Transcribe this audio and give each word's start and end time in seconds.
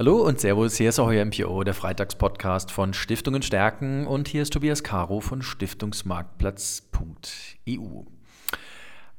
Hallo 0.00 0.24
und 0.24 0.38
Servus, 0.38 0.76
hier 0.76 0.90
ist 0.90 1.00
euer 1.00 1.24
MPO, 1.24 1.64
der 1.64 1.74
Freitagspodcast 1.74 2.70
von 2.70 2.94
Stiftungen 2.94 3.42
stärken 3.42 4.06
und 4.06 4.28
hier 4.28 4.42
ist 4.42 4.52
Tobias 4.52 4.84
Caro 4.84 5.18
von 5.18 5.42
Stiftungsmarktplatz.eu. 5.42 8.04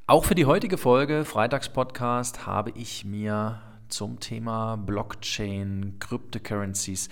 Auch 0.08 0.24
für 0.24 0.36
die 0.36 0.46
heutige 0.46 0.78
Folge 0.78 1.26
Freitagspodcast 1.26 2.48
habe 2.48 2.72
ich 2.76 3.04
mir 3.04 3.60
zum 3.90 4.22
Thema 4.22 4.78
Blockchain, 4.78 5.98
Cryptocurrencies 6.00 7.10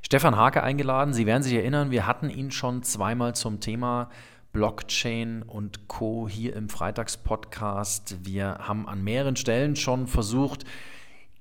Stefan 0.00 0.36
Hake 0.36 0.62
eingeladen. 0.62 1.12
Sie 1.12 1.26
werden 1.26 1.42
sich 1.42 1.52
erinnern, 1.52 1.90
wir 1.90 2.06
hatten 2.06 2.30
ihn 2.30 2.50
schon 2.50 2.82
zweimal 2.84 3.34
zum 3.34 3.60
Thema 3.60 4.08
Blockchain 4.54 5.42
und 5.42 5.88
Co. 5.88 6.26
hier 6.26 6.56
im 6.56 6.70
Freitagspodcast. 6.70 8.24
Wir 8.24 8.60
haben 8.60 8.88
an 8.88 9.04
mehreren 9.04 9.36
Stellen 9.36 9.76
schon 9.76 10.06
versucht, 10.06 10.64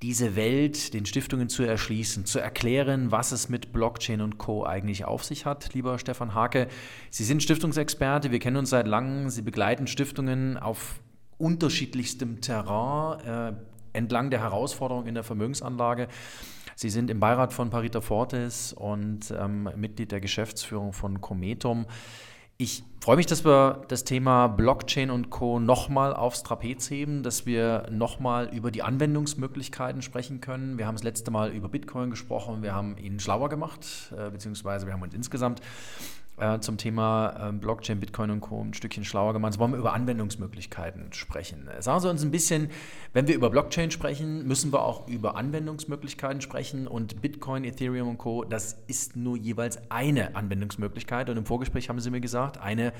diese 0.01 0.35
Welt 0.35 0.93
den 0.93 1.05
Stiftungen 1.05 1.49
zu 1.49 1.63
erschließen, 1.63 2.25
zu 2.25 2.39
erklären, 2.39 3.11
was 3.11 3.31
es 3.31 3.49
mit 3.49 3.73
Blockchain 3.73 4.21
und 4.21 4.37
Co. 4.37 4.65
eigentlich 4.65 5.05
auf 5.05 5.25
sich 5.25 5.45
hat, 5.45 5.73
lieber 5.73 5.99
Stefan 5.99 6.33
Hake. 6.33 6.67
Sie 7.09 7.25
sind 7.25 7.43
Stiftungsexperte, 7.43 8.31
wir 8.31 8.39
kennen 8.39 8.57
uns 8.57 8.69
seit 8.69 8.87
langem, 8.87 9.29
Sie 9.29 9.41
begleiten 9.41 9.87
Stiftungen 9.87 10.57
auf 10.57 11.01
unterschiedlichstem 11.37 12.39
Terrain 12.41 13.19
äh, 13.25 13.97
entlang 13.97 14.29
der 14.29 14.39
Herausforderungen 14.39 15.07
in 15.07 15.15
der 15.15 15.23
Vermögensanlage. 15.23 16.07
Sie 16.75 16.89
sind 16.89 17.09
im 17.09 17.19
Beirat 17.19 17.51
von 17.51 17.69
Parita 17.69 17.99
Fortis 17.99 18.71
und 18.71 19.33
ähm, 19.37 19.69
Mitglied 19.75 20.13
der 20.13 20.21
Geschäftsführung 20.21 20.93
von 20.93 21.19
Cometum. 21.19 21.85
Ich 22.61 22.83
freue 22.99 23.15
mich, 23.15 23.25
dass 23.25 23.45
wir 23.45 23.85
das 23.87 24.03
Thema 24.03 24.47
Blockchain 24.47 25.11
und 25.11 25.29
Co. 25.29 25.61
nochmal 25.61 26.13
aufs 26.13 26.43
Trapez 26.43 26.89
heben, 26.89 27.23
dass 27.23 27.45
wir 27.45 27.87
nochmal 27.89 28.53
über 28.53 28.69
die 28.69 28.83
Anwendungsmöglichkeiten 28.83 30.01
sprechen 30.01 30.41
können. 30.41 30.77
Wir 30.77 30.85
haben 30.85 30.95
das 30.95 31.05
letzte 31.05 31.31
Mal 31.31 31.51
über 31.51 31.69
Bitcoin 31.69 32.09
gesprochen, 32.09 32.61
wir 32.61 32.75
haben 32.75 32.97
ihn 32.97 33.21
schlauer 33.21 33.47
gemacht, 33.47 34.11
äh, 34.11 34.29
beziehungsweise 34.29 34.85
wir 34.85 34.91
haben 34.91 35.01
uns 35.01 35.13
insgesamt 35.13 35.61
äh, 36.39 36.59
zum 36.59 36.77
Thema 36.77 37.49
äh, 37.49 37.51
Blockchain, 37.51 37.99
Bitcoin 37.99 38.31
und 38.31 38.41
Co. 38.41 38.61
ein 38.61 38.73
Stückchen 38.73 39.05
schlauer 39.05 39.33
gemacht. 39.33 39.53
Jetzt 39.53 39.59
wollen 39.59 39.71
wir 39.71 39.79
über 39.79 39.93
Anwendungsmöglichkeiten 39.93 41.13
sprechen. 41.13 41.69
Sagen 41.79 41.99
Sie 41.99 42.09
uns 42.09 42.23
ein 42.23 42.31
bisschen, 42.31 42.69
wenn 43.13 43.27
wir 43.27 43.35
über 43.35 43.49
Blockchain 43.49 43.91
sprechen, 43.91 44.47
müssen 44.47 44.71
wir 44.73 44.81
auch 44.81 45.07
über 45.07 45.35
Anwendungsmöglichkeiten 45.35 46.41
sprechen 46.41 46.87
und 46.87 47.21
Bitcoin, 47.21 47.63
Ethereum 47.63 48.09
und 48.09 48.17
Co., 48.17 48.43
das 48.43 48.77
ist 48.87 49.15
nur 49.15 49.37
jeweils 49.37 49.79
eine 49.91 50.35
Anwendungsmöglichkeit 50.35 51.29
und 51.29 51.37
im 51.37 51.45
Vorgespräch 51.45 51.89
haben 51.89 51.99
Sie 51.99 52.09
mir 52.09 52.21
gesagt, 52.21 52.57
eine 52.57 52.93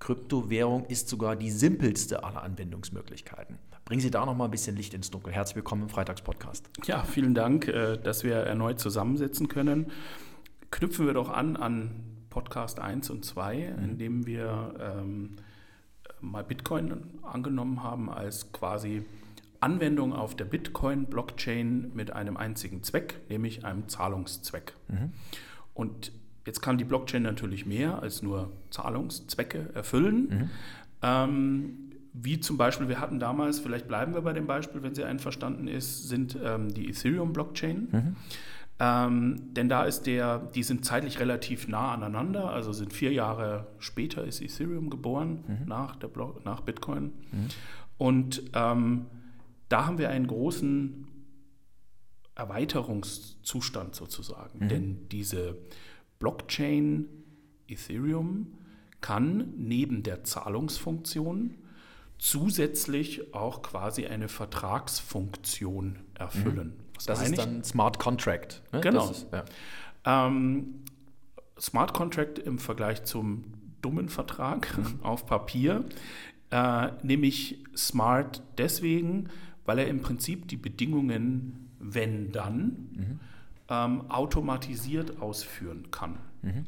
Kryptowährung 0.00 0.86
ist 0.86 1.08
sogar 1.08 1.36
die 1.36 1.50
simpelste 1.50 2.24
aller 2.24 2.42
Anwendungsmöglichkeiten. 2.42 3.58
Bringen 3.84 4.00
Sie 4.00 4.10
da 4.10 4.24
noch 4.24 4.34
mal 4.34 4.46
ein 4.46 4.50
bisschen 4.50 4.76
Licht 4.76 4.94
ins 4.94 5.10
Dunkel. 5.10 5.32
Herzlich 5.32 5.56
willkommen 5.56 5.82
im 5.82 5.88
Freitagspodcast. 5.88 6.70
Ja, 6.84 7.02
vielen 7.04 7.34
Dank, 7.34 7.68
äh, 7.68 7.98
dass 7.98 8.24
wir 8.24 8.36
erneut 8.36 8.80
zusammensitzen 8.80 9.48
können. 9.48 9.90
Knüpfen 10.70 11.06
wir 11.06 11.14
doch 11.14 11.30
an 11.30 11.56
an 11.56 12.13
Podcast 12.34 12.80
1 12.80 13.10
und 13.10 13.24
2, 13.24 13.74
mhm. 13.76 13.84
in 13.84 13.98
dem 13.98 14.26
wir 14.26 14.74
ähm, 14.80 15.36
mal 16.20 16.42
Bitcoin 16.42 17.04
angenommen 17.22 17.82
haben 17.82 18.10
als 18.10 18.52
quasi 18.52 19.04
Anwendung 19.60 20.12
auf 20.12 20.34
der 20.34 20.44
Bitcoin-Blockchain 20.44 21.92
mit 21.94 22.10
einem 22.12 22.36
einzigen 22.36 22.82
Zweck, 22.82 23.20
nämlich 23.28 23.64
einem 23.64 23.88
Zahlungszweck. 23.88 24.74
Mhm. 24.88 25.12
Und 25.74 26.12
jetzt 26.44 26.60
kann 26.60 26.76
die 26.76 26.84
Blockchain 26.84 27.22
natürlich 27.22 27.66
mehr 27.66 28.02
als 28.02 28.20
nur 28.20 28.50
Zahlungszwecke 28.70 29.70
erfüllen. 29.72 30.28
Mhm. 30.28 30.50
Ähm, 31.02 31.78
wie 32.12 32.40
zum 32.40 32.56
Beispiel, 32.56 32.88
wir 32.88 33.00
hatten 33.00 33.20
damals, 33.20 33.60
vielleicht 33.60 33.86
bleiben 33.86 34.12
wir 34.12 34.22
bei 34.22 34.32
dem 34.32 34.46
Beispiel, 34.46 34.82
wenn 34.82 34.94
Sie 34.94 35.04
einverstanden 35.04 35.68
ist, 35.68 36.08
sind 36.08 36.36
ähm, 36.42 36.74
die 36.74 36.88
Ethereum-Blockchain. 36.90 37.88
Mhm. 37.92 38.16
Ähm, 38.80 39.54
denn 39.54 39.68
da 39.68 39.84
ist 39.84 40.02
der, 40.02 40.38
die 40.38 40.64
sind 40.64 40.84
zeitlich 40.84 41.20
relativ 41.20 41.68
nah 41.68 41.92
aneinander, 41.92 42.50
also 42.50 42.72
sind 42.72 42.92
vier 42.92 43.12
Jahre 43.12 43.68
später 43.78 44.24
ist 44.24 44.40
Ethereum 44.40 44.90
geboren, 44.90 45.44
mhm. 45.46 45.68
nach, 45.68 45.96
der 45.96 46.08
Block, 46.08 46.44
nach 46.44 46.60
Bitcoin. 46.60 47.12
Mhm. 47.30 47.48
Und 47.98 48.42
ähm, 48.54 49.06
da 49.68 49.86
haben 49.86 49.98
wir 49.98 50.10
einen 50.10 50.26
großen 50.26 51.06
Erweiterungszustand 52.34 53.94
sozusagen. 53.94 54.64
Mhm. 54.64 54.68
Denn 54.68 55.08
diese 55.08 55.56
Blockchain 56.18 57.06
Ethereum 57.68 58.54
kann 59.00 59.52
neben 59.56 60.02
der 60.02 60.24
Zahlungsfunktion 60.24 61.58
zusätzlich 62.18 63.34
auch 63.34 63.62
quasi 63.62 64.06
eine 64.06 64.28
Vertragsfunktion 64.28 65.98
erfüllen. 66.14 66.83
Was 66.94 67.04
das 67.04 67.22
ist 67.22 67.38
dann 67.38 67.64
Smart 67.64 67.98
Contract. 67.98 68.62
Ne? 68.72 68.80
Genau. 68.80 69.10
Ist, 69.10 69.26
ja. 69.32 69.44
ähm, 70.04 70.82
Smart 71.58 71.94
Contract 71.94 72.38
im 72.38 72.58
Vergleich 72.58 73.04
zum 73.04 73.44
dummen 73.82 74.08
Vertrag 74.08 74.76
mhm. 74.78 75.00
auf 75.02 75.26
Papier, 75.26 75.84
äh, 76.50 76.88
nämlich 77.02 77.64
smart 77.76 78.42
deswegen, 78.58 79.28
weil 79.64 79.78
er 79.78 79.88
im 79.88 80.00
Prinzip 80.00 80.48
die 80.48 80.56
Bedingungen, 80.56 81.70
wenn 81.78 82.32
dann, 82.32 82.64
mhm. 82.92 83.20
ähm, 83.68 84.10
automatisiert 84.10 85.20
ausführen 85.20 85.90
kann. 85.90 86.18
Mhm. 86.42 86.66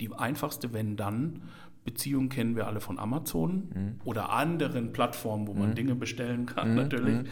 Die 0.00 0.12
einfachste 0.12 0.72
wenn 0.72 0.96
dann 0.96 1.42
Beziehung 1.84 2.28
kennen 2.28 2.56
wir 2.56 2.66
alle 2.66 2.80
von 2.80 2.98
Amazon 2.98 3.68
mhm. 3.74 4.00
oder 4.04 4.30
anderen 4.30 4.92
Plattformen, 4.92 5.46
wo 5.46 5.54
man 5.54 5.70
mhm. 5.70 5.74
Dinge 5.74 5.94
bestellen 5.94 6.46
kann, 6.46 6.74
natürlich. 6.74 7.26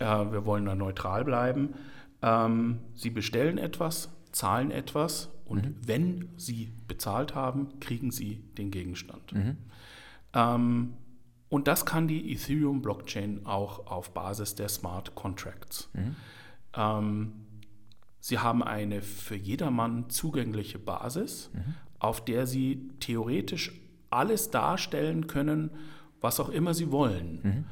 Mhm. 0.00 0.06
Äh, 0.06 0.32
wir 0.32 0.46
wollen 0.46 0.64
da 0.64 0.74
neutral 0.74 1.24
bleiben. 1.24 1.74
Ähm, 2.22 2.80
sie 2.94 3.10
bestellen 3.10 3.58
etwas, 3.58 4.10
zahlen 4.32 4.70
etwas 4.70 5.30
und 5.48 5.64
mhm. 5.64 5.74
wenn 5.84 6.28
Sie 6.36 6.70
bezahlt 6.86 7.34
haben, 7.34 7.80
kriegen 7.80 8.10
Sie 8.10 8.42
den 8.58 8.70
Gegenstand. 8.70 9.32
Mhm. 9.32 9.56
Ähm, 10.34 10.94
und 11.48 11.66
das 11.66 11.86
kann 11.86 12.06
die 12.06 12.32
Ethereum-Blockchain 12.32 13.46
auch 13.46 13.86
auf 13.86 14.12
Basis 14.12 14.54
der 14.54 14.68
Smart 14.68 15.14
Contracts. 15.14 15.88
Mhm. 15.94 16.16
Ähm, 16.74 17.32
Sie 18.20 18.38
haben 18.38 18.62
eine 18.62 19.00
für 19.00 19.36
jedermann 19.36 20.10
zugängliche 20.10 20.78
Basis, 20.78 21.50
mhm. 21.54 21.74
auf 21.98 22.22
der 22.22 22.46
Sie 22.46 22.90
theoretisch 23.00 23.72
alles 24.10 24.50
darstellen 24.50 25.28
können, 25.28 25.70
was 26.20 26.40
auch 26.40 26.50
immer 26.50 26.74
Sie 26.74 26.90
wollen. 26.90 27.64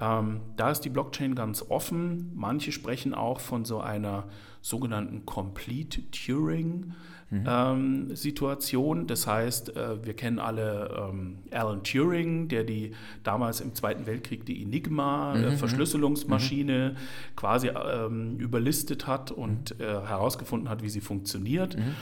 Mhm. 0.00 0.06
Ähm, 0.06 0.40
da 0.56 0.70
ist 0.70 0.80
die 0.80 0.90
Blockchain 0.90 1.34
ganz 1.34 1.64
offen. 1.68 2.32
Manche 2.34 2.72
sprechen 2.72 3.14
auch 3.14 3.40
von 3.40 3.64
so 3.64 3.80
einer 3.80 4.24
sogenannten 4.60 5.26
Complete 5.26 6.02
Turing. 6.10 6.94
Mhm. 7.30 7.44
Ähm, 7.46 8.16
Situation. 8.16 9.06
Das 9.06 9.26
heißt, 9.26 9.76
äh, 9.76 10.04
wir 10.04 10.14
kennen 10.14 10.38
alle 10.38 11.08
ähm, 11.10 11.38
Alan 11.50 11.82
Turing, 11.82 12.48
der 12.48 12.64
die 12.64 12.92
damals 13.22 13.60
im 13.60 13.74
Zweiten 13.74 14.06
Weltkrieg 14.06 14.44
die 14.46 14.62
Enigma, 14.62 15.34
äh, 15.34 15.38
mhm. 15.38 15.44
äh, 15.44 15.50
Verschlüsselungsmaschine, 15.56 16.94
mhm. 16.94 17.36
quasi 17.36 17.68
ähm, 17.68 18.36
überlistet 18.38 19.06
hat 19.06 19.30
und 19.30 19.78
mhm. 19.78 19.84
äh, 19.84 19.86
herausgefunden 20.06 20.68
hat, 20.68 20.82
wie 20.82 20.90
sie 20.90 21.00
funktioniert. 21.00 21.76
Mhm. 21.76 21.94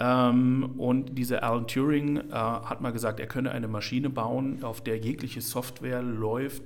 Ähm, 0.00 0.74
und 0.76 1.18
dieser 1.18 1.42
Alan 1.42 1.66
Turing 1.66 2.18
äh, 2.18 2.32
hat 2.32 2.80
mal 2.80 2.92
gesagt, 2.92 3.18
er 3.18 3.26
könne 3.26 3.50
eine 3.50 3.68
Maschine 3.68 4.10
bauen, 4.10 4.62
auf 4.62 4.80
der 4.80 4.98
jegliche 4.98 5.40
Software 5.40 6.02
läuft 6.02 6.62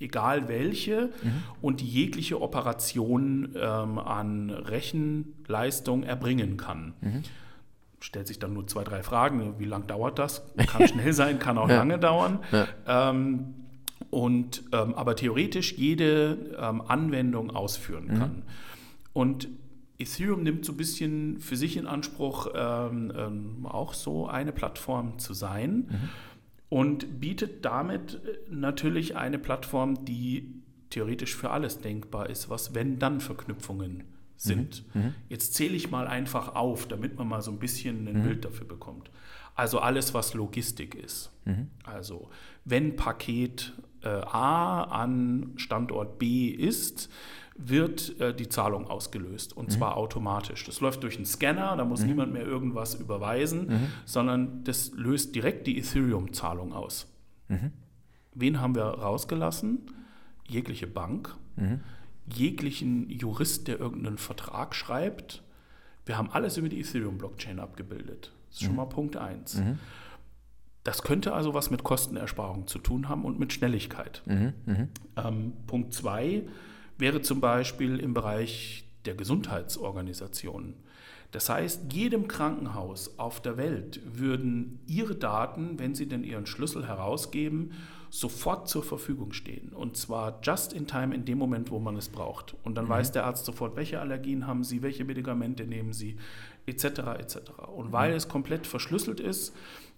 egal 0.00 0.48
welche, 0.48 1.10
mhm. 1.22 1.42
und 1.60 1.80
die 1.80 1.88
jegliche 1.88 2.40
Operation 2.40 3.54
ähm, 3.56 3.98
an 3.98 4.50
Rechenleistung 4.50 6.02
erbringen 6.02 6.56
kann. 6.56 6.94
Mhm. 7.00 7.22
Stellt 8.00 8.26
sich 8.26 8.38
dann 8.38 8.52
nur 8.52 8.66
zwei, 8.66 8.84
drei 8.84 9.02
Fragen. 9.02 9.58
Wie 9.58 9.64
lange 9.64 9.86
dauert 9.86 10.18
das? 10.18 10.42
Kann 10.66 10.88
schnell 10.88 11.12
sein, 11.12 11.38
kann 11.38 11.56
auch 11.56 11.68
ja. 11.68 11.76
lange 11.76 11.98
dauern. 11.98 12.40
Ja. 12.52 13.10
Ähm, 13.10 13.54
und, 14.10 14.64
ähm, 14.72 14.94
aber 14.94 15.16
theoretisch 15.16 15.72
jede 15.72 16.56
ähm, 16.58 16.82
Anwendung 16.82 17.50
ausführen 17.50 18.06
mhm. 18.08 18.18
kann. 18.18 18.42
Und 19.12 19.48
Ethereum 19.98 20.42
nimmt 20.42 20.64
so 20.64 20.72
ein 20.72 20.76
bisschen 20.76 21.40
für 21.40 21.56
sich 21.56 21.76
in 21.76 21.86
Anspruch, 21.86 22.48
ähm, 22.54 23.12
ähm, 23.16 23.66
auch 23.66 23.94
so 23.94 24.26
eine 24.26 24.52
Plattform 24.52 25.18
zu 25.18 25.34
sein. 25.34 25.88
Mhm 25.88 26.08
und 26.74 27.20
bietet 27.20 27.64
damit 27.64 28.14
äh, 28.14 28.36
natürlich 28.50 29.14
eine 29.14 29.38
Plattform, 29.38 30.04
die 30.04 30.60
theoretisch 30.90 31.36
für 31.36 31.50
alles 31.50 31.78
denkbar 31.78 32.28
ist, 32.28 32.50
was 32.50 32.74
wenn-dann-Verknüpfungen 32.74 34.02
sind. 34.36 34.84
Mhm. 34.92 35.00
Mhm. 35.00 35.14
Jetzt 35.28 35.54
zähle 35.54 35.76
ich 35.76 35.92
mal 35.92 36.08
einfach 36.08 36.56
auf, 36.56 36.88
damit 36.88 37.16
man 37.16 37.28
mal 37.28 37.42
so 37.42 37.52
ein 37.52 37.60
bisschen 37.60 38.08
ein 38.08 38.18
mhm. 38.18 38.22
Bild 38.24 38.44
dafür 38.44 38.66
bekommt. 38.66 39.12
Also 39.54 39.78
alles, 39.78 40.14
was 40.14 40.34
Logistik 40.34 40.96
ist. 40.96 41.30
Mhm. 41.44 41.68
Also 41.84 42.28
wenn 42.64 42.96
Paket 42.96 43.72
äh, 44.02 44.08
A 44.08 44.82
an 44.82 45.52
Standort 45.54 46.18
B 46.18 46.48
ist, 46.48 47.08
wird 47.56 48.18
äh, 48.20 48.34
die 48.34 48.48
Zahlung 48.48 48.88
ausgelöst 48.88 49.56
und 49.56 49.68
mhm. 49.68 49.72
zwar 49.72 49.96
automatisch. 49.96 50.64
Das 50.64 50.80
läuft 50.80 51.02
durch 51.02 51.16
einen 51.16 51.26
Scanner, 51.26 51.76
da 51.76 51.84
muss 51.84 52.00
mhm. 52.00 52.08
niemand 52.08 52.32
mehr 52.32 52.44
irgendwas 52.44 52.94
überweisen, 52.94 53.66
mhm. 53.66 53.86
sondern 54.04 54.64
das 54.64 54.92
löst 54.92 55.34
direkt 55.34 55.66
die 55.66 55.78
Ethereum-Zahlung 55.78 56.72
aus. 56.72 57.06
Mhm. 57.48 57.72
Wen 58.34 58.60
haben 58.60 58.74
wir 58.74 58.84
rausgelassen? 58.84 59.82
Jegliche 60.48 60.86
Bank. 60.86 61.36
Mhm. 61.56 61.80
jeglichen 62.26 63.08
Jurist, 63.10 63.68
der 63.68 63.78
irgendeinen 63.78 64.18
Vertrag 64.18 64.74
schreibt. 64.74 65.44
Wir 66.04 66.18
haben 66.18 66.30
alles 66.30 66.56
über 66.56 66.68
die 66.68 66.80
Ethereum-Blockchain 66.80 67.60
abgebildet. 67.60 68.32
Das 68.48 68.60
ist 68.60 68.66
schon 68.66 68.74
mal 68.74 68.86
Punkt 68.86 69.16
1. 69.16 69.62
Das 70.82 71.02
könnte 71.02 71.32
also 71.32 71.54
was 71.54 71.70
mit 71.70 71.84
Kostenersparung 71.84 72.66
zu 72.66 72.78
tun 72.78 73.08
haben 73.08 73.24
und 73.24 73.38
mit 73.38 73.52
Schnelligkeit. 73.52 74.22
Ähm, 75.16 75.52
Punkt 75.66 75.94
2 75.94 76.42
wäre 76.98 77.22
zum 77.22 77.40
Beispiel 77.40 77.98
im 77.98 78.14
Bereich 78.14 78.84
der 79.04 79.14
Gesundheitsorganisationen. 79.14 80.74
Das 81.34 81.48
heißt, 81.48 81.92
jedem 81.92 82.28
Krankenhaus 82.28 83.18
auf 83.18 83.42
der 83.42 83.56
Welt 83.56 84.00
würden 84.04 84.78
ihre 84.86 85.16
Daten, 85.16 85.80
wenn 85.80 85.96
sie 85.96 86.06
denn 86.06 86.22
ihren 86.22 86.46
Schlüssel 86.46 86.86
herausgeben, 86.86 87.72
sofort 88.08 88.68
zur 88.68 88.84
Verfügung 88.84 89.32
stehen. 89.32 89.70
Und 89.72 89.96
zwar 89.96 90.38
just 90.44 90.72
in 90.72 90.86
time 90.86 91.12
in 91.12 91.24
dem 91.24 91.38
Moment, 91.38 91.72
wo 91.72 91.80
man 91.80 91.96
es 91.96 92.08
braucht. 92.08 92.54
Und 92.62 92.76
dann 92.76 92.84
mhm. 92.84 92.90
weiß 92.90 93.10
der 93.10 93.24
Arzt 93.24 93.46
sofort, 93.46 93.74
welche 93.74 94.00
Allergien 94.00 94.46
haben 94.46 94.62
Sie, 94.62 94.82
welche 94.82 95.04
Medikamente 95.04 95.66
nehmen 95.66 95.92
Sie, 95.92 96.18
etc. 96.66 96.84
etc. 97.18 97.38
Und 97.74 97.90
weil 97.90 98.12
mhm. 98.12 98.16
es 98.16 98.28
komplett 98.28 98.68
verschlüsselt 98.68 99.18
ist, 99.18 99.52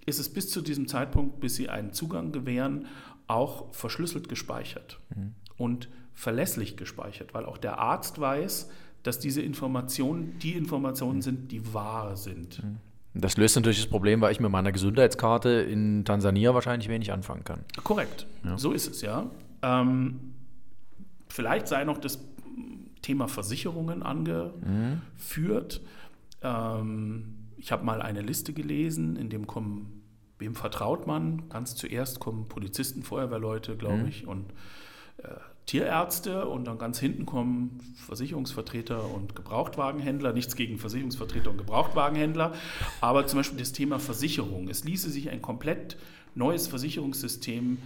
ist 0.07 0.19
es 0.19 0.33
bis 0.33 0.49
zu 0.49 0.63
diesem 0.63 0.89
Zeitpunkt, 0.89 1.41
bis 1.41 1.57
Sie 1.57 1.69
einen 1.69 1.93
Zugang 1.93 2.33
gewähren, 2.33 2.87
auch 3.27 3.75
verschlüsselt 3.75 4.31
gespeichert 4.31 5.01
mhm. 5.15 5.35
und 5.59 5.91
verlässlich 6.17 6.77
gespeichert, 6.77 7.35
weil 7.35 7.45
auch 7.45 7.59
der 7.59 7.79
Arzt 7.79 8.19
weiß, 8.19 8.71
dass 9.05 9.21
diese 9.21 9.43
Informationen 9.43 10.37
die 10.41 10.55
Informationen 10.55 11.23
sind, 11.23 11.53
die 11.53 11.73
wahr 11.73 12.17
sind. 12.17 12.65
Mhm. 12.65 12.79
Das 13.15 13.37
löst 13.37 13.57
natürlich 13.57 13.79
das 13.79 13.87
Problem, 13.87 14.21
weil 14.21 14.33
ich 14.33 14.41
mit 14.41 14.51
meiner 14.51 14.73
Gesundheitskarte 14.73 15.49
in 15.49 16.05
Tansania 16.05 16.53
wahrscheinlich 16.55 16.89
wenig 16.89 17.13
anfangen 17.13 17.45
kann. 17.45 17.65
Korrekt, 17.85 18.27
ja. 18.45 18.59
so 18.59 18.73
ist 18.73 18.91
es 18.91 19.01
ja. 19.01 19.31
Ähm, 19.63 20.35
vielleicht 21.29 21.69
sei 21.69 21.85
noch 21.85 21.99
das 21.99 22.19
Thema 23.03 23.29
Versicherungen 23.29 24.03
angeführt. 24.03 25.81
Mhm. 25.83 25.89
Ähm, 26.43 27.35
ich 27.57 27.73
habe 27.73 27.85
mal 27.85 28.03
eine 28.03 28.21
Liste 28.21 28.53
gelesen, 28.53 29.17
in 29.17 29.31
dem 29.31 29.47
kommen, 29.47 30.03
wem 30.39 30.55
vertraut 30.55 31.07
man? 31.07 31.49
Ganz 31.49 31.75
zuerst 31.75 32.21
kommen 32.21 32.49
Polizisten, 32.49 33.03
Feuerwehrleute, 33.03 33.77
glaube 33.77 33.99
mhm. 33.99 34.09
ich, 34.09 34.27
und 34.27 34.53
äh, 35.19 35.29
Tierärzte 35.67 36.47
und 36.47 36.65
dann 36.65 36.79
ganz 36.79 37.01
hinten 37.01 37.27
kommen 37.27 37.81
Versicherungsvertreter 38.07 39.13
und 39.13 39.35
Gebrauchtwagenhändler. 39.35 40.33
Nichts 40.33 40.55
gegen 40.55 40.79
Versicherungsvertreter 40.79 41.51
und 41.51 41.59
Gebrauchtwagenhändler, 41.59 42.53
aber 43.01 43.27
zum 43.27 43.41
Beispiel 43.41 43.59
das 43.59 43.73
Thema 43.73 43.99
Versicherung. 43.99 44.69
Es 44.69 44.85
ließe 44.85 45.11
sich 45.11 45.31
ein 45.31 45.43
komplett 45.43 45.97
neues 46.37 46.69
Versicherungssystem 46.69 47.79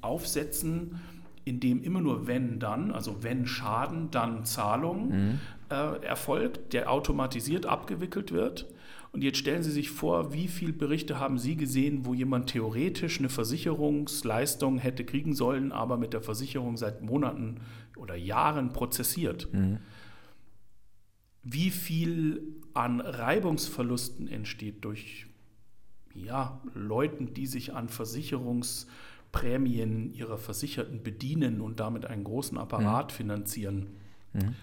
aufsetzen, 0.00 1.00
in 1.44 1.60
dem 1.60 1.82
immer 1.82 2.00
nur 2.00 2.26
wenn 2.26 2.58
dann, 2.58 2.90
also 2.90 3.22
wenn 3.22 3.46
Schaden, 3.46 4.10
dann 4.10 4.44
Zahlung 4.44 5.08
mhm. 5.08 5.40
äh, 5.70 6.04
erfolgt, 6.04 6.72
der 6.72 6.90
automatisiert 6.90 7.66
abgewickelt 7.66 8.32
wird. 8.32 8.66
Und 9.12 9.22
jetzt 9.24 9.38
stellen 9.38 9.62
Sie 9.62 9.70
sich 9.70 9.88
vor, 9.90 10.34
wie 10.34 10.48
viele 10.48 10.72
Berichte 10.72 11.18
haben 11.18 11.38
Sie 11.38 11.56
gesehen, 11.56 12.04
wo 12.04 12.14
jemand 12.14 12.50
theoretisch 12.50 13.18
eine 13.18 13.28
Versicherungsleistung 13.28 14.78
hätte 14.78 15.04
kriegen 15.04 15.34
sollen, 15.34 15.72
aber 15.72 15.96
mit 15.96 16.12
der 16.12 16.20
Versicherung 16.20 16.76
seit 16.76 17.02
Monaten 17.02 17.60
oder 17.96 18.14
Jahren 18.16 18.72
prozessiert? 18.72 19.52
Mhm. 19.52 19.78
Wie 21.42 21.70
viel 21.70 22.42
an 22.74 23.00
Reibungsverlusten 23.00 24.28
entsteht 24.28 24.84
durch 24.84 25.24
ja, 26.14 26.60
Leuten, 26.74 27.32
die 27.32 27.46
sich 27.46 27.72
an 27.72 27.88
Versicherungsprämien 27.88 30.12
ihrer 30.12 30.36
Versicherten 30.36 31.02
bedienen 31.02 31.62
und 31.62 31.80
damit 31.80 32.04
einen 32.04 32.24
großen 32.24 32.58
Apparat 32.58 33.12
mhm. 33.12 33.16
finanzieren? 33.16 33.86
Mhm 34.34 34.54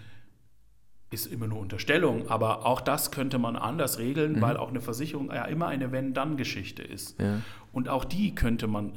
ist 1.10 1.26
immer 1.26 1.46
nur 1.46 1.60
Unterstellung, 1.60 2.28
aber 2.28 2.66
auch 2.66 2.80
das 2.80 3.10
könnte 3.10 3.38
man 3.38 3.56
anders 3.56 3.98
regeln, 3.98 4.34
mhm. 4.34 4.40
weil 4.40 4.56
auch 4.56 4.70
eine 4.70 4.80
Versicherung 4.80 5.30
ja 5.30 5.44
immer 5.44 5.68
eine 5.68 5.92
Wenn-Dann-Geschichte 5.92 6.82
ist. 6.82 7.20
Ja. 7.20 7.42
Und 7.72 7.88
auch 7.88 8.04
die 8.04 8.34
könnte 8.34 8.66
man 8.66 8.92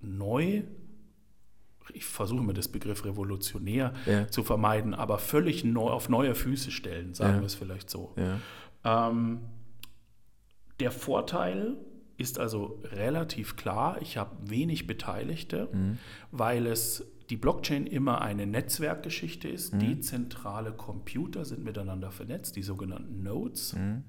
neu, 0.00 0.62
ich 1.92 2.04
versuche 2.04 2.42
mir 2.42 2.54
das 2.54 2.68
Begriff 2.68 3.04
revolutionär 3.04 3.92
ja. 4.06 4.28
zu 4.28 4.44
vermeiden, 4.44 4.94
aber 4.94 5.18
völlig 5.18 5.64
neu, 5.64 5.90
auf 5.90 6.08
neue 6.08 6.34
Füße 6.34 6.70
stellen, 6.70 7.14
sagen 7.14 7.34
ja. 7.34 7.40
wir 7.40 7.46
es 7.46 7.54
vielleicht 7.54 7.90
so. 7.90 8.14
Ähm, 8.84 9.40
der 10.78 10.90
Vorteil 10.90 11.76
ist 12.16 12.38
also 12.38 12.80
relativ 12.84 13.56
klar. 13.56 14.00
Ich 14.00 14.16
habe 14.16 14.30
wenig 14.48 14.86
Beteiligte, 14.86 15.68
mhm. 15.72 15.98
weil 16.30 16.66
es 16.66 17.06
die 17.32 17.38
Blockchain 17.38 17.86
immer 17.86 18.20
eine 18.20 18.46
Netzwerkgeschichte 18.46 19.48
ist. 19.48 19.72
Mhm. 19.72 19.78
Dezentrale 19.78 20.70
Computer 20.70 21.46
sind 21.46 21.64
miteinander 21.64 22.10
vernetzt, 22.10 22.56
die 22.56 22.62
sogenannten 22.62 23.22
Nodes, 23.22 23.72
mhm. 23.74 24.04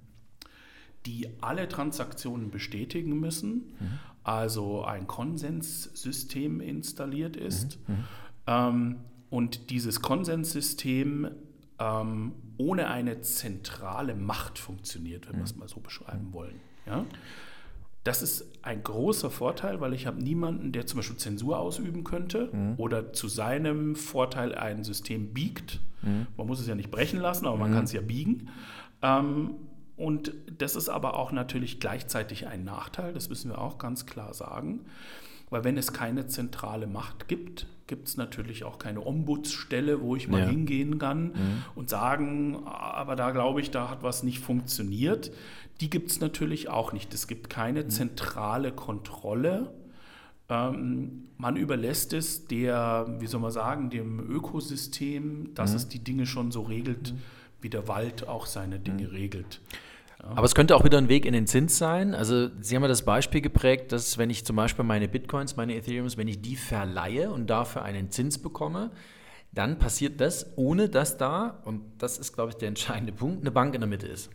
die 1.06 1.30
alle 1.40 1.70
Transaktionen 1.70 2.52
bestätigen 2.52 3.18
müssen, 3.22 3.76
mhm. 3.80 4.00
also 4.26 4.84
ein 4.84 5.08
Konsenssystem 5.08 6.60
installiert 6.60 7.38
ist. 7.38 7.80
Mhm. 7.88 7.96
Mhm. 7.96 8.04
Ähm, 8.46 8.96
und 9.30 9.70
dieses 9.70 10.02
Konsenssystem 10.02 11.30
ähm, 11.80 12.34
ohne 12.58 12.90
eine 12.90 13.22
zentrale 13.22 14.16
Macht 14.16 14.60
funktioniert, 14.60 15.30
wenn 15.30 15.38
wir 15.38 15.46
es 15.46 15.54
mhm. 15.54 15.62
mal 15.62 15.70
so 15.70 15.80
beschreiben 15.80 16.34
wollen. 16.34 16.60
Ja? 16.86 17.06
Das 18.04 18.22
ist 18.22 18.46
ein 18.64 18.84
großer 18.84 19.30
Vorteil, 19.30 19.80
weil 19.80 19.94
ich 19.94 20.08
habe 20.08 20.22
niemanden, 20.22 20.72
der 20.72 20.86
zum 20.86 20.98
Beispiel 20.98 21.18
Zensur 21.18 21.60
ausüben 21.60 22.04
könnte 22.04 22.50
mhm. 22.52 22.74
oder 22.78 23.14
zu 23.14 23.28
seinem 23.28 23.96
Vorteil 23.96 24.56
ein 24.56 24.84
System 24.84 25.34
biegt. 25.34 25.80
Mhm. 26.02 26.28
Man 26.36 26.48
muss 26.48 26.60
es 26.60 26.68
ja 26.68 26.76
nicht 26.76 26.92
brechen 26.92 27.20
lassen, 27.20 27.46
aber 27.46 27.58
man 27.58 27.72
mhm. 27.72 27.76
kann 27.76 27.84
es 27.86 27.94
ja 27.94 28.02
biegen. 28.02 28.50
Ähm, 29.02 29.52
und 29.96 30.34
das 30.58 30.76
ist 30.76 30.90
aber 30.90 31.18
auch 31.18 31.32
natürlich 31.32 31.80
gleichzeitig 31.80 32.48
ein 32.48 32.64
Nachteil, 32.64 33.14
das 33.14 33.30
müssen 33.30 33.52
wir 33.52 33.60
auch 33.60 33.78
ganz 33.78 34.06
klar 34.06 34.34
sagen. 34.34 34.82
Weil 35.50 35.64
wenn 35.64 35.78
es 35.78 35.94
keine 35.94 36.26
zentrale 36.26 36.88
Macht 36.88 37.28
gibt, 37.28 37.68
gibt 37.86 38.08
es 38.08 38.18
natürlich 38.18 38.64
auch 38.64 38.80
keine 38.80 39.06
Ombudsstelle, 39.06 40.02
wo 40.02 40.16
ich 40.16 40.28
mal 40.28 40.42
ja. 40.42 40.48
hingehen 40.48 40.98
kann 40.98 41.26
mhm. 41.26 41.64
und 41.76 41.90
sagen, 41.90 42.64
aber 42.66 43.16
da 43.16 43.30
glaube 43.30 43.62
ich, 43.62 43.70
da 43.70 43.90
hat 43.90 44.02
was 44.02 44.24
nicht 44.24 44.40
funktioniert. 44.40 45.32
Die 45.82 45.90
gibt 45.90 46.12
es 46.12 46.20
natürlich 46.20 46.70
auch 46.70 46.94
nicht. 46.94 47.14
Es 47.14 47.28
gibt 47.28 47.50
keine 47.50 47.84
mhm. 47.84 47.90
zentrale 47.90 48.72
Kontrolle. 48.72 49.74
Ähm, 50.50 51.30
man 51.38 51.56
überlässt 51.56 52.14
es 52.14 52.48
der, 52.48 53.16
wie 53.20 53.28
soll 53.28 53.42
man 53.42 53.52
sagen, 53.52 53.90
dem 53.90 54.20
Ökosystem, 54.20 55.54
dass 55.56 55.72
mhm. 55.72 55.76
es 55.78 55.88
die 55.90 56.00
Dinge 56.00 56.26
schon 56.26 56.52
so 56.52 56.62
regelt, 56.62 57.14
mhm. 57.14 57.22
wie 57.62 57.70
der 57.70 57.88
Wald 57.88 58.28
auch 58.28 58.46
seine 58.46 58.80
Dinge 58.80 59.04
mhm. 59.04 59.16
regelt. 59.16 59.62
Aber 60.24 60.46
es 60.46 60.56
könnte 60.56 60.76
auch 60.76 60.86
wieder 60.86 60.98
ein 60.98 61.10
Weg 61.10 61.26
in 61.26 61.34
den 61.34 61.48
Zins 61.48 61.78
sein. 61.78 62.16
Also 62.16 62.50
Sie 62.62 62.76
haben 62.76 62.84
ja 62.84 62.88
das 62.88 63.04
Beispiel 63.04 63.42
geprägt, 63.42 63.92
dass 63.92 64.18
wenn 64.18 64.30
ich 64.30 64.46
zum 64.46 64.56
Beispiel 64.56 64.86
meine 64.86 65.10
Bitcoins, 65.10 65.58
meine 65.58 65.76
Ethereums, 65.76 66.16
wenn 66.16 66.30
ich 66.30 66.42
die 66.42 66.56
verleihe 66.56 67.30
und 67.30 67.48
dafür 67.50 67.82
einen 67.82 68.10
Zins 68.10 68.38
bekomme, 68.38 68.92
dann 69.52 69.80
passiert 69.80 70.22
das, 70.22 70.48
ohne 70.56 70.88
dass 70.88 71.18
da, 71.18 71.62
und 71.66 71.82
das 71.98 72.18
ist, 72.18 72.34
glaube 72.34 72.52
ich, 72.52 72.56
der 72.56 72.70
entscheidende 72.70 73.12
Punkt, 73.12 73.42
eine 73.42 73.52
Bank 73.52 73.76
in 73.76 73.82
der 73.82 73.90
Mitte 73.90 74.08
ist. 74.08 74.30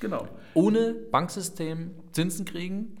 Genau. 0.00 0.28
Ohne 0.54 0.94
Banksystem 0.94 1.90
Zinsen 2.12 2.44
kriegen. 2.44 2.96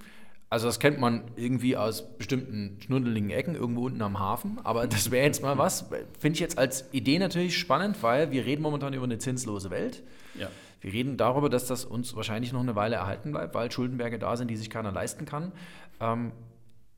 Also 0.48 0.66
das 0.68 0.78
kennt 0.78 1.00
man 1.00 1.24
irgendwie 1.34 1.76
aus 1.76 2.16
bestimmten 2.16 2.78
schnuddeligen 2.80 3.30
Ecken 3.30 3.56
irgendwo 3.56 3.86
unten 3.86 4.00
am 4.02 4.18
Hafen. 4.18 4.60
Aber 4.62 4.86
das 4.86 5.10
wäre 5.10 5.26
jetzt 5.26 5.42
mal 5.42 5.58
was. 5.58 5.86
Finde 6.18 6.34
ich 6.34 6.40
jetzt 6.40 6.56
als 6.56 6.84
Idee 6.92 7.18
natürlich 7.18 7.58
spannend, 7.58 8.02
weil 8.02 8.30
wir 8.30 8.46
reden 8.46 8.62
momentan 8.62 8.92
über 8.94 9.04
eine 9.04 9.18
zinslose 9.18 9.70
Welt. 9.70 10.04
Ja. 10.38 10.48
Wir 10.80 10.92
reden 10.92 11.16
darüber, 11.16 11.48
dass 11.48 11.66
das 11.66 11.84
uns 11.84 12.14
wahrscheinlich 12.14 12.52
noch 12.52 12.60
eine 12.60 12.76
Weile 12.76 12.96
erhalten 12.96 13.32
bleibt, 13.32 13.54
weil 13.54 13.72
Schuldenberge 13.72 14.18
da 14.18 14.36
sind, 14.36 14.48
die 14.48 14.56
sich 14.56 14.70
keiner 14.70 14.92
leisten 14.92 15.24
kann. 15.24 15.52
Ähm, 16.00 16.30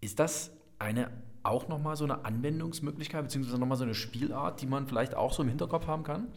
ist 0.00 0.18
das 0.18 0.50
eine 0.78 1.10
auch 1.42 1.68
nochmal 1.68 1.96
so 1.96 2.04
eine 2.04 2.24
Anwendungsmöglichkeit, 2.24 3.22
beziehungsweise 3.22 3.58
nochmal 3.58 3.78
so 3.78 3.84
eine 3.84 3.94
Spielart, 3.94 4.60
die 4.60 4.66
man 4.66 4.86
vielleicht 4.86 5.14
auch 5.14 5.32
so 5.32 5.42
im 5.42 5.48
Hinterkopf 5.48 5.86
haben 5.86 6.02
kann? 6.02 6.28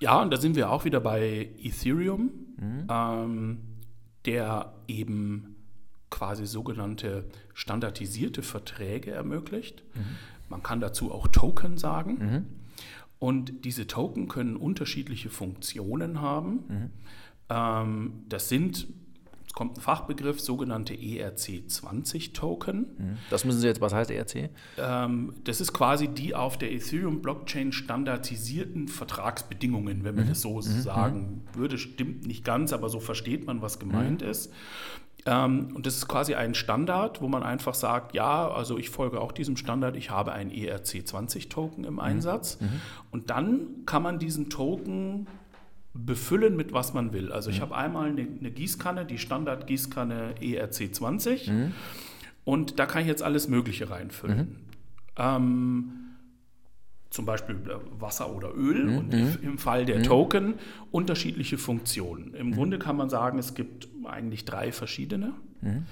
Ja, 0.00 0.20
und 0.20 0.30
da 0.32 0.38
sind 0.38 0.56
wir 0.56 0.70
auch 0.70 0.84
wieder 0.84 1.00
bei 1.00 1.50
Ethereum, 1.62 2.30
mhm. 2.56 2.86
ähm, 2.90 3.58
der 4.24 4.72
eben 4.88 5.56
quasi 6.08 6.46
sogenannte 6.46 7.24
standardisierte 7.54 8.42
Verträge 8.42 9.12
ermöglicht. 9.12 9.82
Mhm. 9.94 10.00
Man 10.48 10.62
kann 10.62 10.80
dazu 10.80 11.12
auch 11.12 11.28
Token 11.28 11.78
sagen. 11.78 12.18
Mhm. 12.18 12.46
Und 13.18 13.64
diese 13.64 13.86
Token 13.86 14.28
können 14.28 14.56
unterschiedliche 14.56 15.28
Funktionen 15.28 16.20
haben. 16.20 16.52
Mhm. 16.68 16.90
Ähm, 17.50 18.12
das 18.28 18.48
sind, 18.48 18.88
kommt 19.54 19.78
ein 19.78 19.80
Fachbegriff, 19.80 20.40
sogenannte 20.40 20.94
ERC20-Token. 20.94 22.78
Mhm. 22.78 23.18
Das 23.30 23.44
müssen 23.44 23.60
Sie 23.60 23.66
jetzt, 23.66 23.80
was 23.80 23.92
heißt 23.92 24.10
ERC? 24.10 24.50
Ähm, 24.78 25.34
das 25.44 25.60
ist 25.60 25.72
quasi 25.72 26.08
die 26.08 26.34
auf 26.34 26.58
der 26.58 26.72
Ethereum-Blockchain 26.72 27.72
standardisierten 27.72 28.88
Vertragsbedingungen, 28.88 30.04
wenn 30.04 30.14
man 30.14 30.24
mhm. 30.24 30.28
das 30.30 30.42
so 30.42 30.56
mhm. 30.56 30.62
sagen 30.62 31.44
würde. 31.54 31.78
Stimmt 31.78 32.26
nicht 32.26 32.44
ganz, 32.44 32.72
aber 32.72 32.88
so 32.88 33.00
versteht 33.00 33.46
man, 33.46 33.62
was 33.62 33.78
gemeint 33.78 34.22
mhm. 34.22 34.28
ist. 34.28 34.52
Ähm, 35.26 35.68
und 35.74 35.86
das 35.86 35.96
ist 35.96 36.08
quasi 36.08 36.34
ein 36.34 36.54
Standard, 36.54 37.20
wo 37.20 37.28
man 37.28 37.42
einfach 37.42 37.74
sagt, 37.74 38.14
ja, 38.14 38.48
also 38.48 38.78
ich 38.78 38.90
folge 38.90 39.20
auch 39.20 39.32
diesem 39.32 39.56
Standard, 39.56 39.96
ich 39.96 40.10
habe 40.10 40.32
einen 40.32 40.50
ERC20-Token 40.50 41.84
im 41.84 41.94
mhm. 41.94 42.00
Einsatz. 42.00 42.60
Mhm. 42.60 42.80
Und 43.10 43.30
dann 43.30 43.84
kann 43.86 44.02
man 44.02 44.18
diesen 44.18 44.50
Token 44.50 45.26
befüllen 45.92 46.56
mit 46.56 46.72
was 46.72 46.94
man 46.94 47.12
will. 47.12 47.32
Also 47.32 47.50
mhm. 47.50 47.56
ich 47.56 47.62
habe 47.62 47.76
einmal 47.76 48.08
eine, 48.08 48.22
eine, 48.22 48.50
Gießkanne, 48.50 49.04
die 49.04 49.18
Standard-Gießkanne 49.18 50.34
ERC20 50.40 51.50
mhm. 51.50 51.72
und 52.44 52.78
da 52.78 52.86
kann 52.86 53.02
ich 53.02 53.08
jetzt 53.08 53.22
alles 53.22 53.48
Mögliche 53.48 53.90
reinfüllen. 53.90 54.38
Mhm. 54.38 54.56
Ähm, 55.16 55.92
zum 57.10 57.24
Beispiel 57.24 57.56
äh, 57.56 58.00
Wasser 58.00 58.34
oder 58.34 58.54
Öl 58.54 58.84
mhm. 58.84 58.98
und 58.98 59.14
im 59.14 59.58
Fall 59.58 59.84
der 59.84 59.98
mhm. 59.98 60.02
Token 60.04 60.54
unterschiedliche 60.92 61.58
Funktionen. 61.58 62.34
Im 62.34 62.48
mhm. 62.48 62.54
Grunde 62.54 62.78
kann 62.78 62.96
man 62.96 63.10
sagen, 63.10 63.38
es 63.38 63.54
gibt 63.54 63.88
eigentlich 64.04 64.44
drei 64.44 64.72
verschiedene. 64.72 65.34
Mhm. 65.60 65.86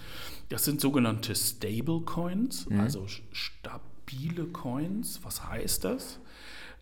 Das 0.48 0.64
sind 0.64 0.80
sogenannte 0.80 1.34
Stable 1.34 2.00
Coins, 2.02 2.70
mhm. 2.70 2.80
also 2.80 3.06
stabile 3.32 4.44
Coins. 4.46 5.20
Was 5.24 5.46
heißt 5.46 5.84
das? 5.84 6.20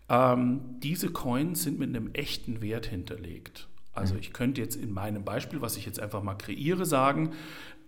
Ähm, 0.09 0.61
diese 0.79 1.09
Coins 1.09 1.63
sind 1.63 1.79
mit 1.79 1.89
einem 1.89 2.11
echten 2.13 2.61
Wert 2.61 2.85
hinterlegt. 2.85 3.67
Also 3.93 4.13
mhm. 4.13 4.19
ich 4.21 4.33
könnte 4.33 4.61
jetzt 4.61 4.75
in 4.75 4.93
meinem 4.93 5.23
Beispiel, 5.23 5.61
was 5.61 5.75
ich 5.77 5.85
jetzt 5.85 5.99
einfach 5.99 6.23
mal 6.23 6.35
kreiere, 6.35 6.85
sagen, 6.85 7.31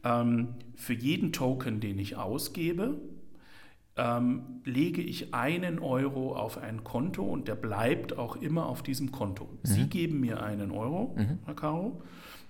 ähm, 0.03 0.55
für 0.75 0.93
jeden 0.93 1.31
Token, 1.31 1.79
den 1.79 1.99
ich 1.99 2.15
ausgebe, 2.15 2.99
ähm, 3.95 4.61
lege 4.63 5.01
ich 5.01 5.33
einen 5.33 5.79
Euro 5.79 6.35
auf 6.35 6.57
ein 6.57 6.83
Konto 6.83 7.23
und 7.23 7.47
der 7.47 7.55
bleibt 7.55 8.17
auch 8.17 8.37
immer 8.37 8.65
auf 8.65 8.81
diesem 8.81 9.11
Konto. 9.11 9.45
Mhm. 9.45 9.57
Sie 9.63 9.87
geben 9.87 10.19
mir 10.19 10.41
einen 10.41 10.71
Euro, 10.71 11.15
mhm. 11.17 11.39
Herr 11.45 11.55
Caro. 11.55 12.01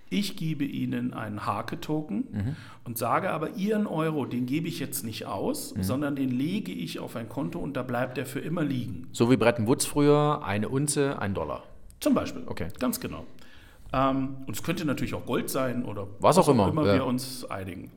Ich 0.09 0.35
gebe 0.35 0.63
Ihnen 0.63 1.13
einen 1.13 1.45
Hake-Token 1.45 2.27
mhm. 2.31 2.55
und 2.83 2.97
sage 2.97 3.29
aber, 3.29 3.55
Ihren 3.55 3.85
Euro, 3.85 4.25
den 4.25 4.45
gebe 4.45 4.67
ich 4.67 4.79
jetzt 4.79 5.03
nicht 5.03 5.25
aus, 5.27 5.75
mhm. 5.75 5.83
sondern 5.83 6.15
den 6.15 6.31
lege 6.31 6.71
ich 6.71 6.99
auf 6.99 7.15
ein 7.15 7.29
Konto 7.29 7.59
und 7.59 7.77
da 7.77 7.83
bleibt 7.83 8.17
er 8.17 8.25
für 8.25 8.39
immer 8.39 8.63
liegen. 8.63 9.07
So 9.11 9.29
wie 9.29 9.37
Bretton 9.37 9.67
Woods 9.67 9.85
früher, 9.85 10.41
eine 10.43 10.69
Unze, 10.69 11.19
ein 11.19 11.33
Dollar. 11.33 11.63
Zum 11.99 12.13
Beispiel. 12.13 12.43
Okay. 12.45 12.69
Ganz 12.79 12.99
genau. 12.99 13.25
Ähm, 13.93 14.37
und 14.45 14.55
es 14.55 14.63
könnte 14.63 14.85
natürlich 14.85 15.13
auch 15.13 15.25
Gold 15.25 15.49
sein 15.49 15.83
oder 15.83 16.07
was, 16.19 16.37
was 16.37 16.45
auch 16.45 16.49
immer, 16.49 16.69
immer 16.69 16.85
ja. 16.85 16.95
wir 16.95 17.05
uns 17.05 17.45
einigen. 17.45 17.91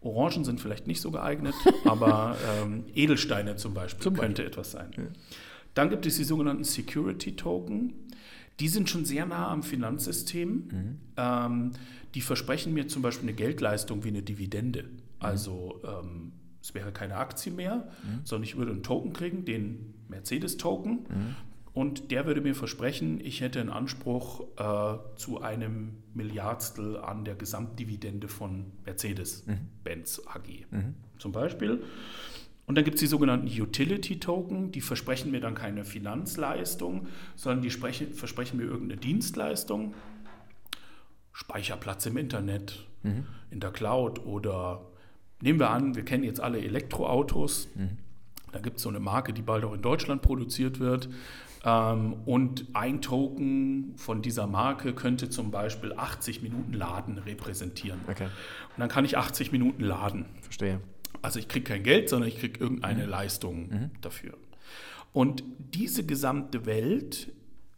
Orangen 0.00 0.44
sind 0.44 0.60
vielleicht 0.60 0.86
nicht 0.86 1.00
so 1.00 1.10
geeignet, 1.10 1.54
aber 1.84 2.36
ähm, 2.62 2.84
Edelsteine 2.94 3.56
zum 3.56 3.74
Beispiel 3.74 4.02
zum 4.02 4.14
könnte 4.14 4.42
Beispiel. 4.42 4.46
etwas 4.46 4.70
sein. 4.72 4.90
Ja. 4.96 5.04
Dann 5.74 5.90
gibt 5.90 6.06
es 6.06 6.16
die 6.16 6.24
sogenannten 6.24 6.64
Security 6.64 7.36
Token. 7.36 7.94
Die 8.60 8.68
sind 8.68 8.88
schon 8.88 9.04
sehr 9.04 9.26
nah 9.26 9.48
am 9.48 9.62
Finanzsystem. 9.62 10.50
Mhm. 10.50 10.98
Ähm, 11.16 11.70
die 12.14 12.20
versprechen 12.20 12.72
mir 12.72 12.86
zum 12.88 13.02
Beispiel 13.02 13.28
eine 13.28 13.36
Geldleistung 13.36 14.04
wie 14.04 14.08
eine 14.08 14.22
Dividende. 14.22 14.84
Mhm. 14.84 14.88
Also 15.18 15.80
ähm, 15.84 16.32
es 16.62 16.74
wäre 16.74 16.92
keine 16.92 17.16
Aktie 17.16 17.52
mehr, 17.52 17.88
mhm. 18.02 18.20
sondern 18.24 18.44
ich 18.44 18.56
würde 18.56 18.72
einen 18.72 18.82
Token 18.82 19.12
kriegen, 19.12 19.44
den 19.44 19.94
Mercedes-Token. 20.08 20.92
Mhm. 20.92 21.36
Und 21.74 22.12
der 22.12 22.24
würde 22.24 22.40
mir 22.40 22.54
versprechen, 22.54 23.20
ich 23.20 23.40
hätte 23.40 23.60
einen 23.60 23.70
Anspruch 23.70 24.46
äh, 24.56 24.98
zu 25.16 25.42
einem 25.42 25.96
Milliardstel 26.14 26.96
an 26.98 27.24
der 27.24 27.34
Gesamtdividende 27.34 28.28
von 28.28 28.66
Mercedes-Benz 28.86 30.22
mhm. 30.22 30.28
AG. 30.28 30.48
Mhm. 30.70 30.94
Zum 31.18 31.32
Beispiel. 31.32 31.82
Und 32.66 32.76
dann 32.76 32.84
gibt 32.84 32.96
es 32.96 33.00
die 33.00 33.06
sogenannten 33.06 33.46
Utility-Token, 33.46 34.72
die 34.72 34.80
versprechen 34.80 35.30
mir 35.30 35.40
dann 35.40 35.54
keine 35.54 35.84
Finanzleistung, 35.84 37.08
sondern 37.36 37.62
die 37.62 37.70
sprechen, 37.70 38.14
versprechen 38.14 38.56
mir 38.56 38.64
irgendeine 38.64 39.00
Dienstleistung. 39.00 39.94
Speicherplatz 41.32 42.06
im 42.06 42.16
Internet, 42.16 42.86
mhm. 43.02 43.26
in 43.50 43.60
der 43.60 43.70
Cloud 43.70 44.24
oder 44.24 44.86
nehmen 45.40 45.58
wir 45.58 45.70
an, 45.70 45.94
wir 45.96 46.04
kennen 46.04 46.24
jetzt 46.24 46.40
alle 46.40 46.60
Elektroautos. 46.60 47.68
Mhm. 47.74 47.98
Da 48.52 48.60
gibt 48.60 48.76
es 48.76 48.84
so 48.84 48.88
eine 48.88 49.00
Marke, 49.00 49.32
die 49.32 49.42
bald 49.42 49.64
auch 49.64 49.74
in 49.74 49.82
Deutschland 49.82 50.22
produziert 50.22 50.78
wird. 50.78 51.08
Ähm, 51.64 52.14
und 52.24 52.66
ein 52.72 53.02
Token 53.02 53.94
von 53.96 54.22
dieser 54.22 54.46
Marke 54.46 54.94
könnte 54.94 55.28
zum 55.28 55.50
Beispiel 55.50 55.92
80 55.92 56.42
Minuten 56.42 56.72
Laden 56.72 57.18
repräsentieren. 57.18 58.00
Okay. 58.08 58.26
Und 58.26 58.78
dann 58.78 58.88
kann 58.88 59.04
ich 59.04 59.18
80 59.18 59.50
Minuten 59.50 59.82
laden. 59.82 60.26
Verstehe. 60.40 60.80
Also 61.24 61.38
ich 61.38 61.48
kriege 61.48 61.64
kein 61.64 61.82
Geld, 61.82 62.10
sondern 62.10 62.28
ich 62.28 62.38
kriege 62.38 62.60
irgendeine 62.60 63.04
mhm. 63.04 63.10
Leistung 63.10 63.68
mhm. 63.70 63.90
dafür. 64.02 64.36
Und 65.14 65.42
diese 65.58 66.04
gesamte 66.04 66.66
Welt, 66.66 67.32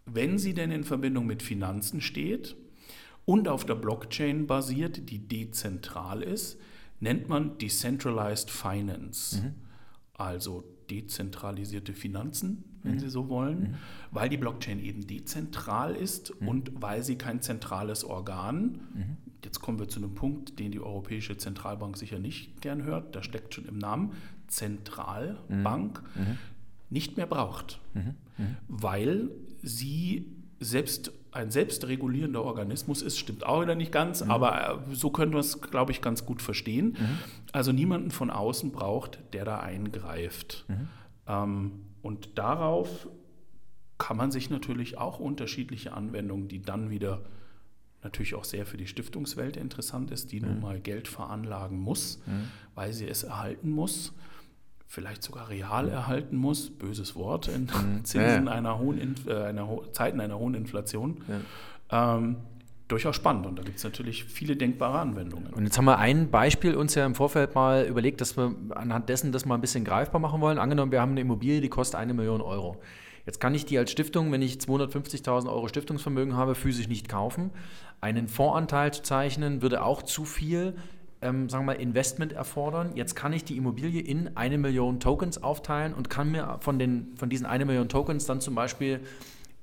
wenn 0.04 0.36
sie 0.36 0.52
denn 0.52 0.72
in 0.72 0.82
Verbindung 0.82 1.26
mit 1.26 1.44
Finanzen 1.44 2.00
steht 2.00 2.56
und 3.24 3.46
auf 3.46 3.64
der 3.64 3.76
Blockchain 3.76 4.48
basiert, 4.48 5.10
die 5.10 5.20
dezentral 5.20 6.24
ist, 6.24 6.58
nennt 6.98 7.28
man 7.28 7.56
Decentralized 7.58 8.50
Finance. 8.50 9.40
Mhm. 9.40 9.54
Also 10.14 10.64
dezentralisierte 10.90 11.92
Finanzen, 11.92 12.64
wenn 12.82 12.94
mhm. 12.94 12.98
Sie 13.00 13.08
so 13.08 13.28
wollen, 13.28 13.60
mhm. 13.60 13.74
weil 14.10 14.28
die 14.28 14.36
Blockchain 14.36 14.80
eben 14.80 15.06
dezentral 15.06 15.94
ist 15.94 16.40
mhm. 16.40 16.48
und 16.48 16.82
weil 16.82 17.02
sie 17.02 17.16
kein 17.16 17.42
zentrales 17.42 18.04
Organ, 18.04 18.80
mhm. 18.94 19.16
jetzt 19.44 19.60
kommen 19.60 19.78
wir 19.78 19.88
zu 19.88 20.00
einem 20.00 20.14
Punkt, 20.14 20.58
den 20.58 20.72
die 20.72 20.80
Europäische 20.80 21.36
Zentralbank 21.36 21.96
sicher 21.96 22.18
nicht 22.18 22.60
gern 22.60 22.84
hört, 22.84 23.14
da 23.14 23.22
steckt 23.22 23.54
schon 23.54 23.66
im 23.66 23.78
Namen, 23.78 24.12
Zentralbank, 24.48 26.02
mhm. 26.14 26.22
Mhm. 26.22 26.38
nicht 26.90 27.16
mehr 27.16 27.26
braucht, 27.26 27.80
weil 28.68 29.30
sie 29.62 30.35
selbst 30.60 31.12
ein 31.32 31.50
selbstregulierender 31.50 32.42
Organismus 32.42 33.02
ist, 33.02 33.18
stimmt 33.18 33.44
auch 33.44 33.62
wieder 33.62 33.74
nicht 33.74 33.92
ganz, 33.92 34.24
mhm. 34.24 34.30
aber 34.30 34.80
äh, 34.90 34.94
so 34.94 35.10
können 35.10 35.32
wir 35.32 35.40
es, 35.40 35.60
glaube 35.60 35.92
ich, 35.92 36.00
ganz 36.00 36.24
gut 36.24 36.40
verstehen. 36.40 36.96
Mhm. 36.98 37.18
Also 37.52 37.72
niemanden 37.72 38.10
von 38.10 38.30
außen 38.30 38.72
braucht, 38.72 39.18
der 39.34 39.44
da 39.44 39.60
eingreift. 39.60 40.64
Mhm. 40.68 40.88
Ähm, 41.26 41.72
und 42.02 42.38
darauf 42.38 43.08
kann 43.98 44.16
man 44.16 44.30
sich 44.30 44.50
natürlich 44.50 44.98
auch 44.98 45.18
unterschiedliche 45.18 45.92
Anwendungen, 45.92 46.48
die 46.48 46.62
dann 46.62 46.90
wieder 46.90 47.22
natürlich 48.02 48.34
auch 48.34 48.44
sehr 48.44 48.66
für 48.66 48.76
die 48.76 48.86
Stiftungswelt 48.86 49.56
interessant 49.56 50.10
ist, 50.10 50.32
die 50.32 50.40
nun 50.40 50.56
mhm. 50.56 50.62
mal 50.62 50.80
Geld 50.80 51.08
veranlagen 51.08 51.78
muss, 51.78 52.20
mhm. 52.26 52.48
weil 52.74 52.92
sie 52.92 53.06
es 53.06 53.24
erhalten 53.24 53.70
muss, 53.70 54.12
vielleicht 54.86 55.22
sogar 55.22 55.48
real 55.48 55.88
erhalten 55.88 56.36
muss, 56.36 56.70
böses 56.70 57.16
Wort, 57.16 57.48
in 57.48 57.62
mhm. 57.62 58.04
Zinsen 58.04 58.46
ja. 58.46 58.52
einer 58.52 58.78
hohen, 58.78 59.14
äh, 59.26 59.34
einer 59.34 59.68
ho 59.68 59.84
Zeiten 59.92 60.20
einer 60.20 60.38
hohen 60.38 60.54
Inflation. 60.54 61.22
Ja. 61.90 62.16
Ähm, 62.16 62.36
durchaus 62.88 63.16
spannend 63.16 63.46
und 63.46 63.58
da 63.58 63.62
gibt 63.64 63.78
es 63.78 63.84
natürlich 63.84 64.24
viele 64.24 64.56
denkbare 64.56 65.00
Anwendungen. 65.00 65.52
Und 65.52 65.64
jetzt 65.64 65.76
haben 65.76 65.86
wir 65.86 65.98
ein 65.98 66.30
Beispiel 66.30 66.74
uns 66.74 66.94
ja 66.94 67.04
im 67.04 67.16
Vorfeld 67.16 67.54
mal 67.54 67.84
überlegt, 67.84 68.20
dass 68.20 68.36
wir 68.36 68.54
anhand 68.70 69.08
dessen 69.08 69.32
das 69.32 69.44
mal 69.44 69.56
ein 69.56 69.60
bisschen 69.60 69.84
greifbar 69.84 70.20
machen 70.20 70.40
wollen. 70.40 70.58
Angenommen, 70.58 70.92
wir 70.92 71.00
haben 71.00 71.12
eine 71.12 71.20
Immobilie, 71.20 71.60
die 71.60 71.68
kostet 71.68 71.98
eine 71.98 72.14
Million 72.14 72.40
Euro. 72.40 72.80
Jetzt 73.24 73.40
kann 73.40 73.56
ich 73.56 73.66
die 73.66 73.76
als 73.76 73.90
Stiftung, 73.90 74.30
wenn 74.30 74.40
ich 74.40 74.58
250.000 74.58 75.48
Euro 75.48 75.66
Stiftungsvermögen 75.66 76.36
habe, 76.36 76.54
physisch 76.54 76.86
nicht 76.86 77.08
kaufen. 77.08 77.50
Einen 78.00 78.28
Fondsanteil 78.28 78.92
zu 78.92 79.02
zeichnen 79.02 79.62
würde 79.62 79.82
auch 79.82 80.02
zu 80.02 80.24
viel 80.24 80.76
ähm, 81.22 81.48
sagen 81.48 81.64
wir 81.64 81.74
mal, 81.74 81.80
Investment 81.80 82.32
erfordern. 82.32 82.92
Jetzt 82.94 83.14
kann 83.14 83.32
ich 83.32 83.44
die 83.44 83.56
Immobilie 83.56 84.00
in 84.00 84.36
eine 84.36 84.58
Million 84.58 85.00
Tokens 85.00 85.42
aufteilen 85.42 85.94
und 85.94 86.10
kann 86.10 86.30
mir 86.30 86.58
von, 86.60 86.78
den, 86.78 87.14
von 87.16 87.28
diesen 87.28 87.46
eine 87.46 87.64
Million 87.64 87.88
Tokens 87.88 88.26
dann 88.26 88.40
zum 88.40 88.54
Beispiel 88.54 89.00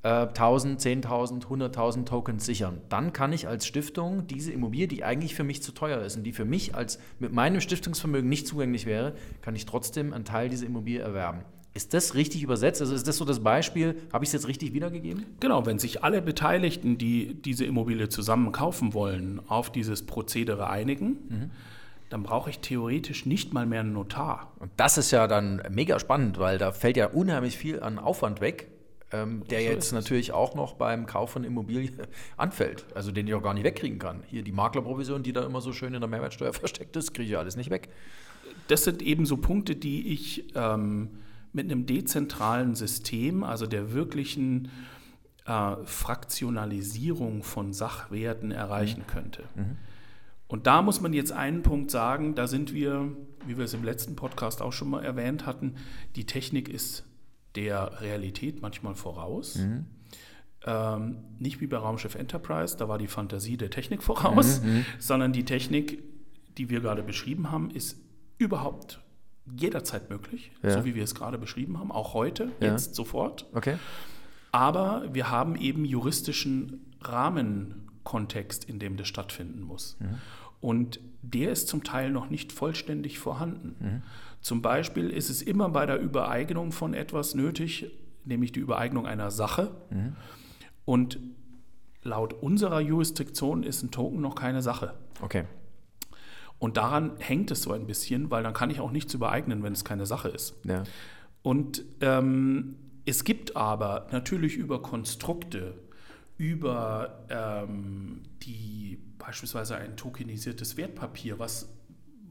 äh, 0.03 0.27
1000, 0.27 0.79
10.000, 0.79 1.45
100.000 1.45 2.05
Tokens 2.05 2.45
sichern. 2.45 2.81
Dann 2.89 3.13
kann 3.13 3.33
ich 3.33 3.47
als 3.47 3.65
Stiftung 3.65 4.27
diese 4.27 4.51
Immobilie, 4.51 4.87
die 4.87 5.03
eigentlich 5.03 5.35
für 5.35 5.43
mich 5.43 5.63
zu 5.63 5.71
teuer 5.71 6.01
ist 6.01 6.17
und 6.17 6.23
die 6.23 6.33
für 6.33 6.45
mich 6.45 6.75
als 6.75 6.99
mit 7.19 7.33
meinem 7.33 7.61
Stiftungsvermögen 7.61 8.29
nicht 8.29 8.47
zugänglich 8.47 8.85
wäre, 8.85 9.15
kann 9.41 9.55
ich 9.55 9.65
trotzdem 9.65 10.13
einen 10.13 10.25
Teil 10.25 10.49
dieser 10.49 10.65
Immobilie 10.65 10.99
erwerben. 10.99 11.43
Ist 11.75 11.95
das 11.95 12.13
richtig 12.13 12.43
übersetzt? 12.43 12.81
Also 12.81 12.93
ist 12.93 13.07
das 13.07 13.17
so 13.17 13.25
das 13.25 13.39
Beispiel? 13.39 13.95
Habe 14.11 14.23
ich 14.23 14.29
es 14.29 14.33
jetzt 14.33 14.47
richtig 14.47 14.73
wiedergegeben? 14.73 15.25
Genau, 15.39 15.65
wenn 15.65 15.79
sich 15.79 16.03
alle 16.03 16.21
Beteiligten, 16.21 16.99
die 16.99 17.33
diese 17.33 17.65
Immobilie 17.65 18.09
zusammen 18.09 18.51
kaufen 18.51 18.93
wollen, 18.93 19.41
auf 19.47 19.71
dieses 19.71 20.05
Prozedere 20.05 20.69
einigen, 20.69 21.07
mhm. 21.07 21.51
dann 22.11 22.21
brauche 22.21 22.51
ich 22.51 22.59
theoretisch 22.59 23.25
nicht 23.25 23.53
mal 23.53 23.65
mehr 23.65 23.79
einen 23.79 23.93
Notar. 23.93 24.53
Und 24.59 24.71
das 24.77 24.99
ist 24.99 25.09
ja 25.09 25.25
dann 25.27 25.63
mega 25.71 25.97
spannend, 25.97 26.37
weil 26.37 26.59
da 26.59 26.71
fällt 26.71 26.95
ja 26.95 27.07
unheimlich 27.07 27.57
viel 27.57 27.81
an 27.81 27.97
Aufwand 27.97 28.39
weg, 28.39 28.67
ähm, 29.11 29.43
der 29.49 29.61
so 29.61 29.65
jetzt 29.65 29.93
natürlich 29.93 30.31
auch 30.31 30.53
noch 30.53 30.75
beim 30.75 31.07
Kauf 31.07 31.31
von 31.31 31.43
Immobilie 31.43 31.89
anfällt. 32.37 32.85
Also 32.93 33.11
den 33.11 33.25
ich 33.25 33.33
auch 33.33 33.41
gar 33.41 33.55
nicht 33.55 33.63
wegkriegen 33.63 33.97
kann. 33.97 34.21
Hier 34.27 34.43
die 34.43 34.51
Maklerprovision, 34.51 35.23
die 35.23 35.33
da 35.33 35.43
immer 35.43 35.59
so 35.59 35.73
schön 35.73 35.95
in 35.95 36.01
der 36.01 36.09
Mehrwertsteuer 36.09 36.53
versteckt 36.53 36.95
ist, 36.97 37.15
kriege 37.15 37.25
ich 37.25 37.31
ja 37.31 37.39
alles 37.39 37.55
nicht 37.55 37.71
weg. 37.71 37.89
Das 38.67 38.83
sind 38.83 39.01
eben 39.01 39.25
so 39.25 39.37
Punkte, 39.37 39.75
die 39.75 40.13
ich. 40.13 40.53
Ähm, 40.53 41.09
mit 41.53 41.71
einem 41.71 41.85
dezentralen 41.85 42.75
System, 42.75 43.43
also 43.43 43.67
der 43.67 43.93
wirklichen 43.93 44.69
äh, 45.45 45.75
Fraktionalisierung 45.85 47.43
von 47.43 47.73
Sachwerten 47.73 48.51
erreichen 48.51 49.01
mhm. 49.01 49.07
könnte. 49.07 49.43
Mhm. 49.55 49.77
Und 50.47 50.67
da 50.67 50.81
muss 50.81 51.01
man 51.01 51.13
jetzt 51.13 51.31
einen 51.31 51.63
Punkt 51.63 51.89
sagen, 51.89 52.35
da 52.35 52.47
sind 52.47 52.73
wir, 52.73 53.11
wie 53.45 53.57
wir 53.57 53.65
es 53.65 53.73
im 53.73 53.83
letzten 53.83 54.15
Podcast 54.15 54.61
auch 54.61 54.73
schon 54.73 54.89
mal 54.89 55.03
erwähnt 55.03 55.45
hatten, 55.45 55.75
die 56.15 56.25
Technik 56.25 56.69
ist 56.69 57.05
der 57.55 58.01
Realität 58.01 58.61
manchmal 58.61 58.95
voraus. 58.95 59.55
Mhm. 59.55 59.85
Ähm, 60.65 61.17
nicht 61.39 61.59
wie 61.59 61.67
bei 61.67 61.77
Raumschiff 61.77 62.15
Enterprise, 62.15 62.77
da 62.77 62.87
war 62.87 62.97
die 62.97 63.07
Fantasie 63.07 63.57
der 63.57 63.69
Technik 63.69 64.01
voraus, 64.01 64.61
mhm. 64.61 64.69
mhm. 64.69 64.85
sondern 64.97 65.33
die 65.33 65.45
Technik, 65.45 66.01
die 66.57 66.69
wir 66.69 66.81
gerade 66.81 67.03
beschrieben 67.03 67.51
haben, 67.51 67.69
ist 67.71 67.99
überhaupt 68.37 69.02
jederzeit 69.45 70.09
möglich, 70.09 70.51
ja. 70.61 70.71
so 70.71 70.85
wie 70.85 70.95
wir 70.95 71.03
es 71.03 71.15
gerade 71.15 71.37
beschrieben 71.37 71.79
haben, 71.79 71.91
auch 71.91 72.13
heute, 72.13 72.51
ja. 72.59 72.71
jetzt 72.71 72.95
sofort. 72.95 73.47
Okay. 73.53 73.77
Aber 74.51 75.03
wir 75.11 75.29
haben 75.29 75.55
eben 75.55 75.83
juristischen 75.83 76.93
Rahmenkontext, 77.01 78.63
in 78.65 78.79
dem 78.79 78.97
das 78.97 79.07
stattfinden 79.07 79.61
muss. 79.61 79.97
Mhm. 79.99 80.19
Und 80.61 80.99
der 81.21 81.51
ist 81.51 81.67
zum 81.67 81.83
Teil 81.83 82.09
noch 82.09 82.29
nicht 82.29 82.51
vollständig 82.51 83.19
vorhanden. 83.19 83.75
Mhm. 83.79 84.01
Zum 84.39 84.61
Beispiel 84.61 85.09
ist 85.09 85.29
es 85.29 85.41
immer 85.41 85.69
bei 85.69 85.85
der 85.85 85.99
Übereignung 85.99 86.71
von 86.71 86.93
etwas 86.93 87.35
nötig, 87.35 87.91
nämlich 88.25 88.51
die 88.51 88.59
Übereignung 88.59 89.07
einer 89.07 89.31
Sache. 89.31 89.71
Mhm. 89.89 90.15
Und 90.85 91.19
laut 92.03 92.33
unserer 92.33 92.79
Jurisdiktion 92.79 93.63
ist 93.63 93.83
ein 93.83 93.91
Token 93.91 94.21
noch 94.21 94.35
keine 94.35 94.61
Sache. 94.61 94.93
Okay. 95.21 95.45
Und 96.63 96.77
daran 96.77 97.11
hängt 97.19 97.51
es 97.51 97.63
so 97.63 97.73
ein 97.73 97.87
bisschen, 97.87 98.31
weil 98.31 98.41
dann 98.41 98.53
kann 98.53 98.69
ich 98.69 98.79
auch 98.79 98.93
nichts 98.93 99.13
übereignen, 99.13 99.63
wenn 99.63 99.73
es 99.73 99.83
keine 99.83 100.05
Sache 100.05 100.29
ist. 100.29 100.55
Ja. 100.63 100.83
Und 101.41 101.83
ähm, 101.99 102.75
es 103.03 103.25
gibt 103.25 103.57
aber 103.57 104.07
natürlich 104.13 104.55
über 104.55 104.81
Konstrukte, 104.81 105.77
über 106.37 107.25
ähm, 107.29 108.21
die 108.43 108.97
beispielsweise 109.17 109.75
ein 109.75 109.97
tokenisiertes 109.97 110.77
Wertpapier, 110.77 111.37
was 111.37 111.67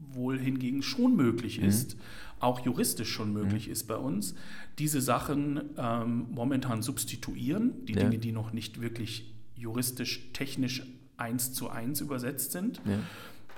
wohl 0.09 0.39
hingegen 0.39 0.81
schon 0.81 1.15
möglich 1.15 1.61
mhm. 1.61 1.67
ist, 1.67 1.95
auch 2.39 2.59
juristisch 2.59 3.11
schon 3.11 3.33
möglich 3.33 3.67
mhm. 3.67 3.73
ist 3.73 3.87
bei 3.87 3.97
uns, 3.97 4.33
diese 4.79 5.01
Sachen 5.01 5.61
ähm, 5.77 6.25
momentan 6.31 6.81
substituieren, 6.81 7.85
die 7.85 7.93
ja. 7.93 7.99
Dinge, 7.99 8.17
die 8.17 8.31
noch 8.31 8.51
nicht 8.51 8.81
wirklich 8.81 9.31
juristisch, 9.55 10.31
technisch 10.33 10.81
eins 11.17 11.53
zu 11.53 11.69
eins 11.69 12.01
übersetzt 12.01 12.51
sind. 12.51 12.81
Ja. 12.85 12.97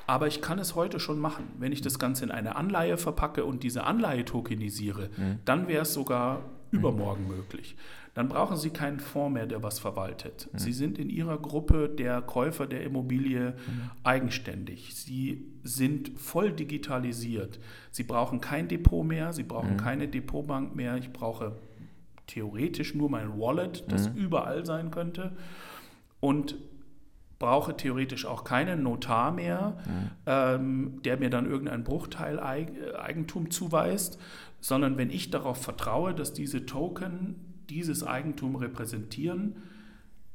Aber 0.08 0.28
ich 0.28 0.42
kann 0.42 0.60
es 0.60 0.76
heute 0.76 1.00
schon 1.00 1.20
machen. 1.20 1.46
Wenn 1.58 1.72
ich 1.72 1.82
das 1.82 2.00
Ganze 2.00 2.26
in 2.26 2.32
eine 2.32 2.56
Anleihe 2.56 2.98
verpacke 2.98 3.46
und 3.46 3.64
diese 3.64 3.86
Anleihe 3.86 4.26
tokenisiere, 4.26 5.10
mhm. 5.18 5.40
dann 5.46 5.68
wäre 5.68 5.84
es 5.84 5.94
sogar 5.94 6.44
übermorgen 6.72 7.28
möglich 7.28 7.76
dann 8.16 8.30
brauchen 8.30 8.56
Sie 8.56 8.70
keinen 8.70 9.02
Fonds 9.02 9.34
mehr, 9.34 9.46
der 9.46 9.62
was 9.62 9.78
verwaltet. 9.78 10.50
Mhm. 10.52 10.58
Sie 10.58 10.72
sind 10.72 10.98
in 10.98 11.10
Ihrer 11.10 11.38
Gruppe 11.38 11.90
der 11.90 12.22
Käufer 12.22 12.66
der 12.66 12.84
Immobilie 12.84 13.52
mhm. 13.52 13.92
eigenständig. 14.04 14.96
Sie 14.96 15.46
sind 15.64 16.18
voll 16.18 16.54
digitalisiert. 16.54 17.60
Sie 17.92 18.04
brauchen 18.04 18.40
kein 18.40 18.70
Depot 18.70 19.06
mehr, 19.06 19.34
Sie 19.34 19.44
brauchen 19.44 19.74
mhm. 19.74 19.78
keine 19.78 20.08
Depotbank 20.08 20.76
mehr. 20.76 20.96
Ich 20.96 21.12
brauche 21.12 21.58
theoretisch 22.26 22.96
nur 22.96 23.10
mein 23.10 23.38
Wallet, 23.38 23.84
das 23.90 24.10
mhm. 24.10 24.16
überall 24.16 24.66
sein 24.66 24.92
könnte. 24.92 25.36
Und 26.22 26.56
brauche 27.40 27.76
theoretisch 27.76 28.26
auch 28.26 28.44
keinen 28.44 28.84
Notar 28.84 29.32
mehr, 29.32 29.78
mhm. 29.86 30.12
ähm, 30.26 31.02
der 31.04 31.18
mir 31.18 31.30
dann 31.30 31.46
irgendeinen 31.46 31.84
Bruchteil 31.84 32.40
Eigentum 32.40 33.52
zuweist, 33.52 34.20
sondern 34.62 34.98
wenn 34.98 35.10
ich 35.10 35.32
darauf 35.32 35.62
vertraue, 35.62 36.14
dass 36.14 36.34
diese 36.34 36.66
Token 36.66 37.36
dieses 37.70 38.04
Eigentum 38.04 38.56
repräsentieren, 38.56 39.58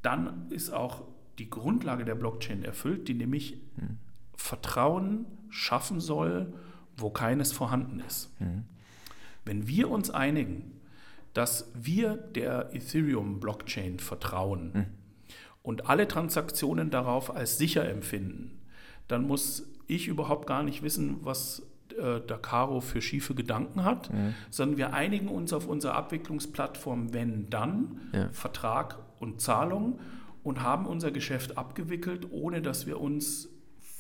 dann 0.03 0.47
ist 0.51 0.71
auch 0.71 1.03
die 1.39 1.49
Grundlage 1.49 2.05
der 2.05 2.15
Blockchain 2.15 2.63
erfüllt, 2.63 3.09
die 3.09 3.15
nämlich 3.15 3.61
mhm. 3.77 3.99
Vertrauen 4.37 5.27
schaffen 5.49 6.01
soll, 6.01 6.53
wo 6.97 7.11
keines 7.11 7.53
vorhanden 7.53 8.01
ist. 8.07 8.39
Mhm. 8.41 8.65
Wenn 9.45 9.67
wir 9.67 9.91
uns 9.91 10.11
einigen, 10.11 10.73
dass 11.33 11.71
wir 11.75 12.17
der 12.17 12.75
Ethereum-Blockchain 12.75 14.01
vertrauen 14.01 14.71
mhm. 14.75 14.87
Und 15.63 15.89
alle 15.89 16.09
Transaktionen 16.09 16.91
darauf 16.91 17.35
als 17.35 17.59
sicher 17.59 17.89
empfinden, 17.89 18.59
dann 19.09 19.27
muss 19.27 19.69
ich 19.87 20.09
überhaupt 20.09 20.47
gar 20.47 20.63
nicht 20.63 20.83
wissen, 20.83 21.19
was 21.23 21.63
äh, 21.99 22.21
der 22.21 22.39
Caro 22.39 22.81
für 22.81 23.03
schiefe 23.03 23.35
Gedanken 23.35 23.85
hat, 23.85 24.13
mhm. 24.13 24.35
sondern 24.51 24.79
wir 24.79 24.95
einigen 24.95 25.29
uns 25.29 25.53
auf 25.53 25.67
unsere 25.67 25.95
Abwicklungsplattform, 25.95 27.13
wenn 27.13 27.51
dann, 27.51 28.01
ja. 28.13 28.29
Vertrag 28.33 28.99
und 29.19 29.41
Zahlung 29.41 29.99
und 30.43 30.63
haben 30.63 30.87
unser 30.87 31.11
Geschäft 31.11 31.59
abgewickelt, 31.59 32.29
ohne 32.31 32.63
dass 32.63 32.87
wir 32.87 33.01
uns 33.01 33.49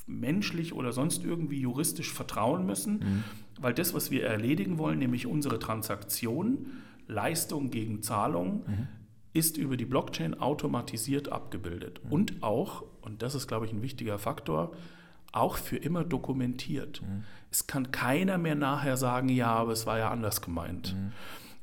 menschlich 0.06 0.72
oder 0.72 0.92
sonst 0.92 1.24
irgendwie 1.24 1.60
juristisch 1.60 2.12
vertrauen 2.12 2.66
müssen, 2.66 2.94
mhm. 2.94 3.24
weil 3.60 3.74
das, 3.74 3.94
was 3.94 4.10
wir 4.10 4.24
erledigen 4.24 4.78
wollen, 4.78 4.98
nämlich 4.98 5.26
unsere 5.26 5.58
Transaktion, 5.58 6.66
Leistung 7.06 7.70
gegen 7.70 8.02
Zahlung, 8.02 8.64
mhm. 8.66 8.88
Ist 9.32 9.56
über 9.56 9.76
die 9.76 9.84
Blockchain 9.84 10.38
automatisiert 10.40 11.30
abgebildet. 11.30 12.00
Mhm. 12.04 12.12
Und 12.12 12.42
auch, 12.42 12.84
und 13.02 13.22
das 13.22 13.34
ist, 13.34 13.46
glaube 13.46 13.66
ich, 13.66 13.72
ein 13.72 13.82
wichtiger 13.82 14.18
Faktor, 14.18 14.72
auch 15.32 15.56
für 15.56 15.76
immer 15.76 16.04
dokumentiert. 16.04 17.02
Mhm. 17.02 17.24
Es 17.50 17.66
kann 17.66 17.92
keiner 17.92 18.38
mehr 18.38 18.54
nachher 18.54 18.96
sagen, 18.96 19.28
ja, 19.28 19.48
aber 19.48 19.72
es 19.72 19.86
war 19.86 19.98
ja 19.98 20.10
anders 20.10 20.40
gemeint. 20.40 20.94
Mhm. 20.94 21.12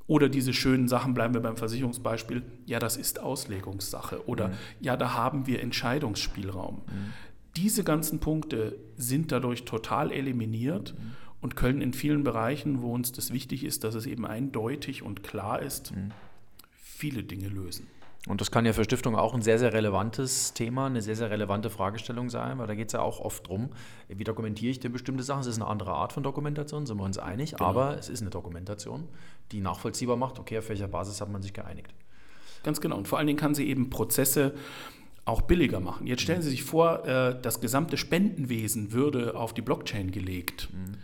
Oder 0.07 0.29
diese 0.29 0.53
schönen 0.53 0.87
Sachen, 0.87 1.13
bleiben 1.13 1.33
wir 1.33 1.41
beim 1.41 1.57
Versicherungsbeispiel, 1.57 2.43
ja, 2.65 2.79
das 2.79 2.95
ist 2.95 3.19
Auslegungssache. 3.19 4.25
Oder 4.27 4.49
mhm. 4.49 4.53
ja, 4.79 4.95
da 4.95 5.13
haben 5.13 5.47
wir 5.47 5.61
Entscheidungsspielraum. 5.61 6.75
Mhm. 6.75 7.13
Diese 7.57 7.83
ganzen 7.83 8.19
Punkte 8.19 8.77
sind 8.95 9.31
dadurch 9.31 9.65
total 9.65 10.11
eliminiert 10.11 10.95
mhm. 10.97 11.11
und 11.41 11.57
können 11.57 11.81
in 11.81 11.91
vielen 11.91 12.23
Bereichen, 12.23 12.81
wo 12.81 12.93
uns 12.93 13.11
das 13.11 13.33
wichtig 13.33 13.65
ist, 13.65 13.83
dass 13.83 13.95
es 13.95 14.05
eben 14.05 14.25
eindeutig 14.25 15.03
und 15.03 15.23
klar 15.23 15.61
ist. 15.61 15.93
Viele 16.97 17.23
Dinge 17.23 17.47
lösen. 17.47 17.87
Und 18.27 18.41
das 18.41 18.51
kann 18.51 18.65
ja 18.65 18.73
für 18.73 18.83
Stiftungen 18.83 19.17
auch 19.17 19.33
ein 19.33 19.41
sehr, 19.41 19.57
sehr 19.57 19.71
relevantes 19.71 20.53
Thema, 20.53 20.87
eine 20.87 21.01
sehr, 21.01 21.15
sehr 21.15 21.29
relevante 21.29 21.69
Fragestellung 21.69 22.29
sein, 22.29 22.57
weil 22.57 22.67
da 22.67 22.75
geht 22.75 22.87
es 22.87 22.93
ja 22.93 23.01
auch 23.01 23.21
oft 23.21 23.47
drum, 23.47 23.69
wie 24.09 24.23
dokumentiere 24.23 24.71
ich 24.71 24.79
denn 24.79 24.91
bestimmte 24.91 25.23
Sachen? 25.23 25.41
Es 25.41 25.47
ist 25.47 25.61
eine 25.61 25.67
andere 25.67 25.91
Art 25.91 26.11
von 26.11 26.23
Dokumentation, 26.23 26.85
sind 26.85 26.97
wir 26.97 27.05
uns 27.05 27.17
einig, 27.17 27.51
genau. 27.51 27.63
aber 27.63 27.97
es 27.97 28.09
ist 28.09 28.21
eine 28.21 28.29
Dokumentation, 28.29 29.07
die 29.51 29.61
nachvollziehbar 29.61 30.17
macht, 30.17 30.39
okay, 30.39 30.57
auf 30.57 30.67
welcher 30.67 30.89
Basis 30.89 31.21
hat 31.21 31.31
man 31.31 31.41
sich 31.41 31.53
geeinigt. 31.53 31.93
Ganz 32.63 32.81
genau. 32.81 32.97
Und 32.97 33.07
vor 33.07 33.17
allen 33.17 33.27
Dingen 33.27 33.39
kann 33.39 33.55
sie 33.55 33.67
eben 33.67 33.89
Prozesse 33.89 34.55
auch 35.23 35.41
billiger 35.41 35.79
machen. 35.79 36.07
Jetzt 36.07 36.21
stellen 36.23 36.41
Sie 36.41 36.49
sich 36.49 36.63
vor, 36.63 37.05
äh, 37.05 37.39
das 37.39 37.61
gesamte 37.61 37.97
Spendenwesen 37.97 38.91
würde 38.91 39.35
auf 39.35 39.53
die 39.53 39.61
Blockchain 39.61 40.11
gelegt. 40.11 40.69
Mhm. 40.73 40.97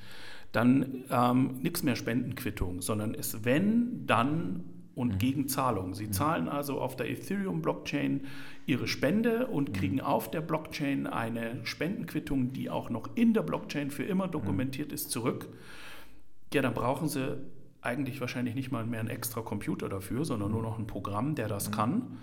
Dann 0.54 1.04
ähm, 1.10 1.60
nichts 1.62 1.84
mehr 1.84 1.96
Spendenquittung, 1.96 2.82
sondern 2.82 3.16
es 3.16 3.44
wenn, 3.44 4.06
dann 4.08 4.64
und 4.96 5.14
mhm. 5.14 5.18
gegen 5.18 5.48
Zahlung. 5.48 5.94
Sie 5.94 6.08
mhm. 6.08 6.14
zahlen 6.14 6.50
also 6.50 6.80
auf 6.80 6.96
der 6.96 7.10
Ethereum-Blockchain 7.10 8.22
ihre 8.66 8.88
Spende 8.88 9.48
und 9.48 9.70
mhm. 9.70 9.74
kriegen 9.74 10.02
auf 10.02 10.30
der 10.30 10.42
Blockchain 10.42 11.08
eine 11.08 11.60
Spendenquittung, 11.64 12.54
die 12.54 12.70
auch 12.70 12.90
noch 12.90 13.10
in 13.16 13.34
der 13.34 13.42
Blockchain 13.42 13.92
für 13.92 14.04
immer 14.04 14.28
dokumentiert 14.28 14.90
mhm. 14.90 14.96
ist, 14.96 15.12
zurück. 15.12 15.50
Ja, 16.54 16.62
dann 16.62 16.74
brauchen 16.74 17.10
sie 17.10 17.38
eigentlich 17.82 18.22
wahrscheinlich 18.22 18.56
nicht 18.56 18.72
mal 18.72 18.86
mehr 18.86 19.00
einen 19.00 19.10
extra 19.10 19.42
Computer 19.42 19.90
dafür, 19.90 20.26
sondern 20.26 20.52
nur 20.52 20.62
noch 20.62 20.80
ein 20.80 20.88
Programm, 20.88 21.36
der 21.36 21.48
das 21.48 21.72
kann. 21.72 22.20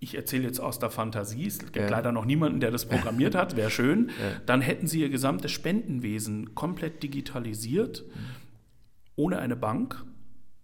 Ich 0.00 0.14
erzähle 0.14 0.44
jetzt 0.44 0.60
aus 0.60 0.78
der 0.78 0.90
Fantasie, 0.90 1.46
es 1.46 1.58
gibt 1.58 1.76
ja. 1.76 1.88
leider 1.88 2.12
noch 2.12 2.24
niemanden, 2.24 2.60
der 2.60 2.70
das 2.70 2.86
programmiert 2.88 3.34
hat, 3.34 3.56
wäre 3.56 3.70
schön. 3.70 4.08
Ja. 4.08 4.40
Dann 4.46 4.60
hätten 4.60 4.86
sie 4.86 5.00
ihr 5.00 5.10
gesamtes 5.10 5.52
Spendenwesen 5.52 6.54
komplett 6.54 7.02
digitalisiert, 7.02 8.04
mhm. 8.06 8.20
ohne 9.16 9.38
eine 9.38 9.56
Bank 9.56 10.04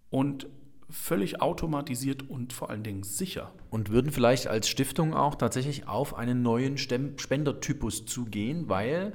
und 0.09 0.47
völlig 0.89 1.41
automatisiert 1.41 2.29
und 2.29 2.53
vor 2.53 2.69
allen 2.69 2.83
Dingen 2.83 3.03
sicher. 3.03 3.51
Und 3.69 3.89
würden 3.89 4.11
vielleicht 4.11 4.47
als 4.47 4.69
Stiftung 4.69 5.13
auch 5.13 5.35
tatsächlich 5.35 5.87
auf 5.87 6.15
einen 6.15 6.41
neuen 6.41 6.77
Spendertypus 6.77 8.05
zugehen, 8.05 8.69
weil 8.69 9.13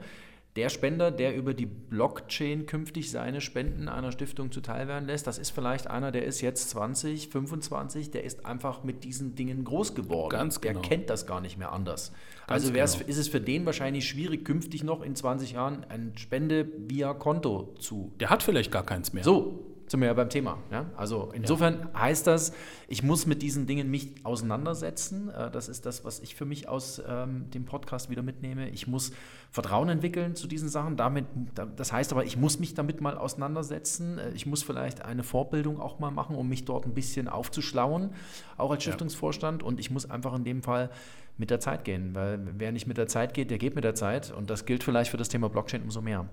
der 0.56 0.68
Spender, 0.68 1.12
der 1.12 1.36
über 1.36 1.54
die 1.54 1.66
Blockchain 1.66 2.66
künftig 2.66 3.12
seine 3.12 3.40
Spenden 3.40 3.88
einer 3.88 4.10
Stiftung 4.10 4.50
zuteilwerden 4.50 5.06
lässt, 5.06 5.28
das 5.28 5.38
ist 5.38 5.50
vielleicht 5.50 5.86
einer, 5.86 6.10
der 6.10 6.24
ist 6.24 6.40
jetzt 6.40 6.70
20, 6.70 7.28
25, 7.28 8.10
der 8.10 8.24
ist 8.24 8.44
einfach 8.44 8.82
mit 8.82 9.04
diesen 9.04 9.36
Dingen 9.36 9.62
groß 9.62 9.94
geworden. 9.94 10.30
Ganz 10.30 10.60
genau. 10.60 10.80
Der 10.80 10.88
kennt 10.88 11.08
das 11.08 11.26
gar 11.26 11.40
nicht 11.40 11.56
mehr 11.56 11.72
anders. 11.72 12.10
Ganz 12.48 12.64
also 12.64 12.72
genau. 12.72 12.82
ist 12.82 13.18
es 13.18 13.28
für 13.28 13.40
den 13.40 13.64
wahrscheinlich 13.64 14.08
schwierig, 14.08 14.44
künftig 14.44 14.82
noch 14.82 15.02
in 15.02 15.14
20 15.14 15.52
Jahren 15.52 15.84
eine 15.84 16.18
Spende 16.18 16.68
via 16.78 17.14
Konto 17.14 17.74
zu. 17.78 18.12
Der 18.18 18.28
hat 18.28 18.42
vielleicht 18.42 18.72
gar 18.72 18.84
keins 18.84 19.12
mehr. 19.12 19.22
So, 19.22 19.69
sind 19.90 20.00
wir 20.00 20.06
ja 20.06 20.14
beim 20.14 20.28
Thema. 20.28 20.58
Ja? 20.70 20.86
Also 20.96 21.30
insofern 21.34 21.88
ja. 21.92 22.00
heißt 22.00 22.24
das, 22.26 22.52
ich 22.86 23.02
muss 23.02 23.26
mit 23.26 23.42
diesen 23.42 23.66
Dingen 23.66 23.90
mich 23.90 24.14
auseinandersetzen. 24.24 25.30
Äh, 25.30 25.50
das 25.50 25.68
ist 25.68 25.84
das, 25.84 26.04
was 26.04 26.20
ich 26.20 26.36
für 26.36 26.44
mich 26.44 26.68
aus 26.68 27.02
ähm, 27.08 27.50
dem 27.50 27.64
Podcast 27.64 28.08
wieder 28.08 28.22
mitnehme. 28.22 28.68
Ich 28.68 28.86
muss 28.86 29.10
Vertrauen 29.50 29.88
entwickeln 29.88 30.36
zu 30.36 30.46
diesen 30.46 30.68
Sachen. 30.68 30.96
Damit, 30.96 31.26
das 31.76 31.92
heißt 31.92 32.12
aber, 32.12 32.24
ich 32.24 32.36
muss 32.36 32.60
mich 32.60 32.74
damit 32.74 33.00
mal 33.00 33.18
auseinandersetzen. 33.18 34.18
Äh, 34.18 34.30
ich 34.30 34.46
muss 34.46 34.62
vielleicht 34.62 35.04
eine 35.04 35.24
Vorbildung 35.24 35.80
auch 35.80 35.98
mal 35.98 36.12
machen, 36.12 36.36
um 36.36 36.48
mich 36.48 36.64
dort 36.64 36.86
ein 36.86 36.94
bisschen 36.94 37.26
aufzuschlauen, 37.26 38.10
auch 38.58 38.70
als 38.70 38.84
Stiftungsvorstand. 38.84 39.62
Ja. 39.62 39.68
Und 39.68 39.80
ich 39.80 39.90
muss 39.90 40.08
einfach 40.08 40.34
in 40.34 40.44
dem 40.44 40.62
Fall 40.62 40.90
mit 41.36 41.50
der 41.50 41.58
Zeit 41.58 41.84
gehen, 41.84 42.14
weil 42.14 42.38
wer 42.58 42.70
nicht 42.70 42.86
mit 42.86 42.96
der 42.96 43.08
Zeit 43.08 43.34
geht, 43.34 43.50
der 43.50 43.58
geht 43.58 43.74
mit 43.74 43.82
der 43.82 43.96
Zeit. 43.96 44.30
Und 44.30 44.50
das 44.50 44.66
gilt 44.66 44.84
vielleicht 44.84 45.10
für 45.10 45.16
das 45.16 45.28
Thema 45.28 45.48
Blockchain 45.48 45.82
umso 45.82 46.00
mehr. 46.00 46.28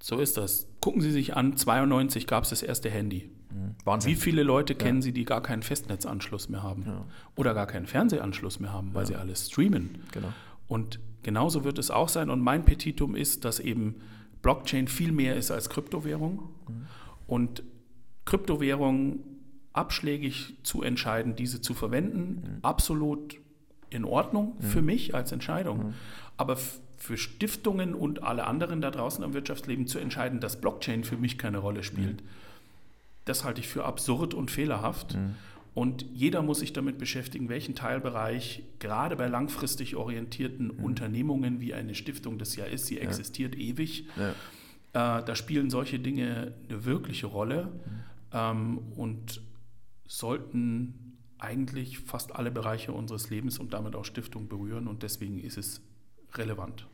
So 0.00 0.18
ist 0.18 0.36
das. 0.36 0.68
Gucken 0.80 1.00
Sie 1.00 1.10
sich 1.10 1.36
an, 1.36 1.56
92 1.56 2.26
gab 2.26 2.44
es 2.44 2.50
das 2.50 2.62
erste 2.62 2.90
Handy. 2.90 3.30
Mhm. 3.50 3.74
Wahnsinn. 3.84 4.10
Wie 4.10 4.16
viele 4.16 4.42
Leute 4.42 4.74
kennen 4.74 4.98
ja. 4.98 5.02
Sie, 5.02 5.12
die 5.12 5.24
gar 5.24 5.42
keinen 5.42 5.62
Festnetzanschluss 5.62 6.48
mehr 6.48 6.62
haben 6.62 6.84
ja. 6.86 7.06
oder 7.36 7.54
gar 7.54 7.66
keinen 7.66 7.86
Fernsehanschluss 7.86 8.60
mehr 8.60 8.72
haben, 8.72 8.92
weil 8.94 9.02
ja. 9.02 9.08
sie 9.08 9.14
alles 9.16 9.48
streamen? 9.50 10.02
Genau. 10.12 10.32
Und 10.66 11.00
genauso 11.22 11.64
wird 11.64 11.78
es 11.78 11.90
auch 11.90 12.08
sein. 12.08 12.30
Und 12.30 12.40
mein 12.40 12.64
Petitum 12.64 13.14
ist, 13.16 13.44
dass 13.44 13.60
eben 13.60 13.96
Blockchain 14.42 14.88
viel 14.88 15.12
mehr 15.12 15.36
ist 15.36 15.50
als 15.50 15.70
Kryptowährung 15.70 16.50
mhm. 16.68 16.86
und 17.26 17.62
Kryptowährung 18.24 19.20
abschlägig 19.72 20.54
zu 20.62 20.82
entscheiden, 20.82 21.34
diese 21.34 21.60
zu 21.60 21.74
verwenden, 21.74 22.42
mhm. 22.42 22.58
absolut 22.62 23.36
in 23.94 24.04
Ordnung 24.04 24.56
für 24.60 24.80
mhm. 24.80 24.86
mich 24.86 25.14
als 25.14 25.32
Entscheidung. 25.32 25.78
Mhm. 25.78 25.94
Aber 26.36 26.56
für 26.96 27.16
Stiftungen 27.16 27.94
und 27.94 28.22
alle 28.22 28.46
anderen 28.46 28.80
da 28.80 28.90
draußen 28.90 29.22
am 29.22 29.34
Wirtschaftsleben 29.34 29.86
zu 29.86 29.98
entscheiden, 29.98 30.40
dass 30.40 30.60
Blockchain 30.60 31.04
für 31.04 31.16
mich 31.16 31.38
keine 31.38 31.58
Rolle 31.58 31.82
spielt, 31.82 32.22
mhm. 32.22 32.28
das 33.24 33.44
halte 33.44 33.60
ich 33.60 33.68
für 33.68 33.84
absurd 33.84 34.34
und 34.34 34.50
fehlerhaft. 34.50 35.14
Mhm. 35.14 35.34
Und 35.74 36.06
jeder 36.14 36.40
muss 36.42 36.60
sich 36.60 36.72
damit 36.72 36.98
beschäftigen, 36.98 37.48
welchen 37.48 37.74
Teilbereich, 37.74 38.62
gerade 38.78 39.16
bei 39.16 39.26
langfristig 39.26 39.96
orientierten 39.96 40.68
mhm. 40.68 40.84
Unternehmungen 40.84 41.60
wie 41.60 41.74
eine 41.74 41.94
Stiftung 41.94 42.38
das 42.38 42.56
ja 42.56 42.64
ist, 42.64 42.86
sie 42.86 42.96
ja. 42.96 43.02
existiert 43.02 43.56
ewig, 43.56 44.06
ja. 44.16 45.18
äh, 45.18 45.24
da 45.24 45.34
spielen 45.34 45.70
solche 45.70 45.98
Dinge 45.98 46.54
eine 46.68 46.84
wirkliche 46.84 47.26
Rolle 47.26 47.64
mhm. 47.64 48.02
ähm, 48.32 48.78
und 48.96 49.40
sollten 50.06 51.03
eigentlich 51.44 51.98
fast 51.98 52.34
alle 52.34 52.50
Bereiche 52.50 52.92
unseres 52.92 53.30
Lebens 53.30 53.58
und 53.58 53.72
damit 53.74 53.94
auch 53.94 54.04
Stiftung 54.04 54.48
berühren. 54.48 54.88
Und 54.88 55.02
deswegen 55.02 55.38
ist 55.38 55.58
es 55.58 55.80
relevant. 56.34 56.86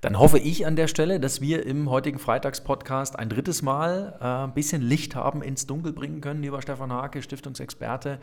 Dann 0.00 0.18
hoffe 0.18 0.38
ich 0.38 0.64
an 0.64 0.76
der 0.76 0.86
Stelle, 0.86 1.18
dass 1.18 1.40
wir 1.40 1.66
im 1.66 1.90
heutigen 1.90 2.20
Freitagspodcast 2.20 3.18
ein 3.18 3.28
drittes 3.28 3.62
Mal 3.62 4.16
äh, 4.20 4.24
ein 4.24 4.54
bisschen 4.54 4.80
Licht 4.80 5.16
haben, 5.16 5.42
ins 5.42 5.66
Dunkel 5.66 5.92
bringen 5.92 6.20
können, 6.20 6.40
lieber 6.40 6.62
Stefan 6.62 6.92
Hake, 6.92 7.20
Stiftungsexperte, 7.20 8.20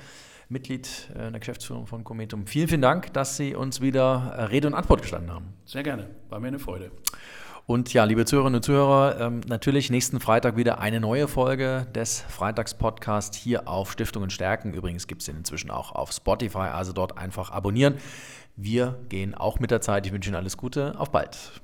Mitglied 0.48 1.10
äh, 1.16 1.32
der 1.32 1.40
Geschäftsführung 1.40 1.86
von 1.86 2.06
Cometum. 2.06 2.48
Vielen, 2.48 2.70
vielen 2.70 2.82
Dank, 2.82 3.12
dass 3.12 3.36
Sie 3.36 3.56
uns 3.56 3.82
wieder 3.82 4.36
äh, 4.38 4.44
Rede 4.44 4.68
und 4.68 4.74
Antwort 4.74 5.02
gestanden 5.02 5.32
haben. 5.32 5.48
Sehr 5.66 5.84
gerne, 5.84 6.10
war 6.30 6.40
mir 6.40 6.48
eine 6.48 6.60
Freude. 6.60 6.92
Und 7.68 7.92
ja, 7.94 8.04
liebe 8.04 8.26
Zuhörerinnen 8.26 8.58
und 8.58 8.64
Zuhörer, 8.64 9.20
ähm, 9.20 9.42
natürlich 9.48 9.90
nächsten 9.90 10.20
Freitag 10.20 10.56
wieder 10.56 10.78
eine 10.80 11.00
neue 11.00 11.28
Folge 11.28 11.88
des 11.96 12.22
Freitagspodcasts 12.22 13.36
hier 13.36 13.68
auf 13.68 13.92
Stiftungen 13.92 14.30
stärken. 14.30 14.74
Übrigens 14.74 15.08
gibt 15.08 15.22
es 15.22 15.26
den 15.26 15.38
inzwischen 15.38 15.72
auch 15.72 15.92
auf 15.92 16.12
Spotify, 16.12 16.70
also 16.74 16.94
dort 16.94 17.18
einfach 17.18 17.50
abonnieren. 17.50 17.96
Wir 18.56 19.00
gehen 19.10 19.34
auch 19.34 19.60
mit 19.60 19.72
der 19.72 19.82
Zeit. 19.82 20.06
Ich 20.06 20.14
wünsche 20.14 20.30
Ihnen 20.30 20.38
alles 20.38 20.58
Gute. 20.58 20.94
Auf 21.00 21.12
bald. 21.12 21.60